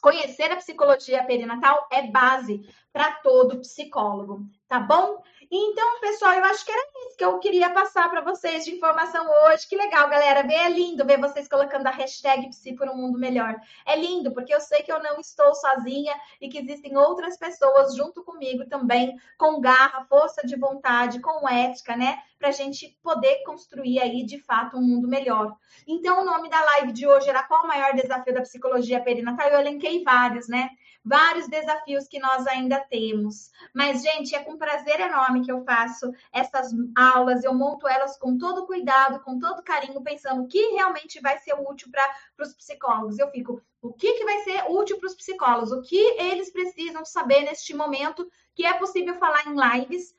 Conhecer 0.00 0.50
a 0.52 0.56
psicologia 0.56 1.24
perinatal 1.24 1.88
é 1.90 2.06
base 2.08 2.68
para 2.92 3.12
todo 3.16 3.60
psicólogo, 3.60 4.48
tá 4.68 4.78
bom? 4.78 5.22
Então, 5.50 5.98
pessoal, 6.00 6.34
eu 6.34 6.44
acho 6.44 6.62
que 6.62 6.70
era 6.70 6.82
isso 7.06 7.16
que 7.16 7.24
eu 7.24 7.38
queria 7.38 7.70
passar 7.70 8.10
para 8.10 8.20
vocês 8.20 8.66
de 8.66 8.70
informação 8.70 9.26
hoje. 9.46 9.66
Que 9.66 9.76
legal, 9.76 10.06
galera. 10.10 10.46
Ver 10.46 10.54
é 10.54 10.68
lindo 10.68 11.06
ver 11.06 11.18
vocês 11.18 11.48
colocando 11.48 11.86
a 11.86 11.90
hashtag 11.90 12.50
Psi 12.50 12.74
por 12.74 12.86
um 12.86 12.94
mundo 12.94 13.18
melhor. 13.18 13.56
É 13.86 13.96
lindo, 13.96 14.30
porque 14.32 14.54
eu 14.54 14.60
sei 14.60 14.82
que 14.82 14.92
eu 14.92 15.02
não 15.02 15.18
estou 15.18 15.54
sozinha 15.54 16.14
e 16.38 16.50
que 16.50 16.58
existem 16.58 16.98
outras 16.98 17.38
pessoas 17.38 17.96
junto 17.96 18.22
comigo 18.22 18.66
também, 18.66 19.16
com 19.38 19.58
garra, 19.58 20.04
força 20.04 20.46
de 20.46 20.54
vontade, 20.54 21.18
com 21.20 21.48
ética, 21.48 21.96
né? 21.96 22.18
Para 22.38 22.48
a 22.48 22.52
gente 22.52 22.98
poder 23.02 23.42
construir 23.42 24.00
aí, 24.00 24.24
de 24.24 24.38
fato, 24.38 24.76
um 24.76 24.82
mundo 24.82 25.08
melhor. 25.08 25.56
Então, 25.86 26.20
o 26.20 26.24
nome 26.26 26.50
da 26.50 26.62
live 26.62 26.92
de 26.92 27.06
hoje 27.06 27.30
era 27.30 27.42
Qual 27.42 27.64
o 27.64 27.66
maior 27.66 27.94
desafio 27.94 28.34
da 28.34 28.42
psicologia 28.42 29.00
perinatal? 29.00 29.48
Eu 29.48 29.60
elenquei 29.60 30.04
vários, 30.04 30.46
né? 30.46 30.68
Vários 31.08 31.48
desafios 31.48 32.06
que 32.06 32.18
nós 32.18 32.46
ainda 32.46 32.78
temos. 32.78 33.50
Mas, 33.74 34.02
gente, 34.02 34.34
é 34.34 34.44
com 34.44 34.58
prazer 34.58 35.00
enorme 35.00 35.44
que 35.44 35.50
eu 35.50 35.64
faço 35.64 36.12
essas 36.32 36.70
aulas, 36.94 37.42
eu 37.42 37.54
monto 37.54 37.88
elas 37.88 38.18
com 38.18 38.36
todo 38.36 38.66
cuidado, 38.66 39.20
com 39.20 39.38
todo 39.38 39.62
carinho, 39.62 40.02
pensando 40.02 40.42
o 40.42 40.46
que 40.46 40.60
realmente 40.72 41.20
vai 41.20 41.38
ser 41.38 41.54
útil 41.54 41.90
para 41.90 42.44
os 42.44 42.52
psicólogos. 42.52 43.18
Eu 43.18 43.30
fico, 43.30 43.62
o 43.80 43.92
que, 43.92 44.14
que 44.14 44.24
vai 44.24 44.38
ser 44.40 44.64
útil 44.68 44.98
para 44.98 45.08
os 45.08 45.14
psicólogos? 45.14 45.72
O 45.72 45.82
que 45.82 45.98
eles 46.20 46.52
precisam 46.52 47.04
saber 47.04 47.42
neste 47.42 47.74
momento 47.74 48.30
que 48.54 48.66
é 48.66 48.74
possível 48.74 49.14
falar 49.14 49.46
em 49.46 49.80
lives? 49.80 50.14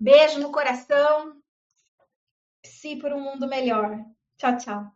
Beijo 0.00 0.40
no 0.40 0.50
coração. 0.50 1.36
Se 2.64 2.96
por 2.96 3.12
um 3.12 3.20
mundo 3.20 3.46
melhor. 3.46 4.04
Tchau, 4.38 4.56
tchau. 4.56 4.95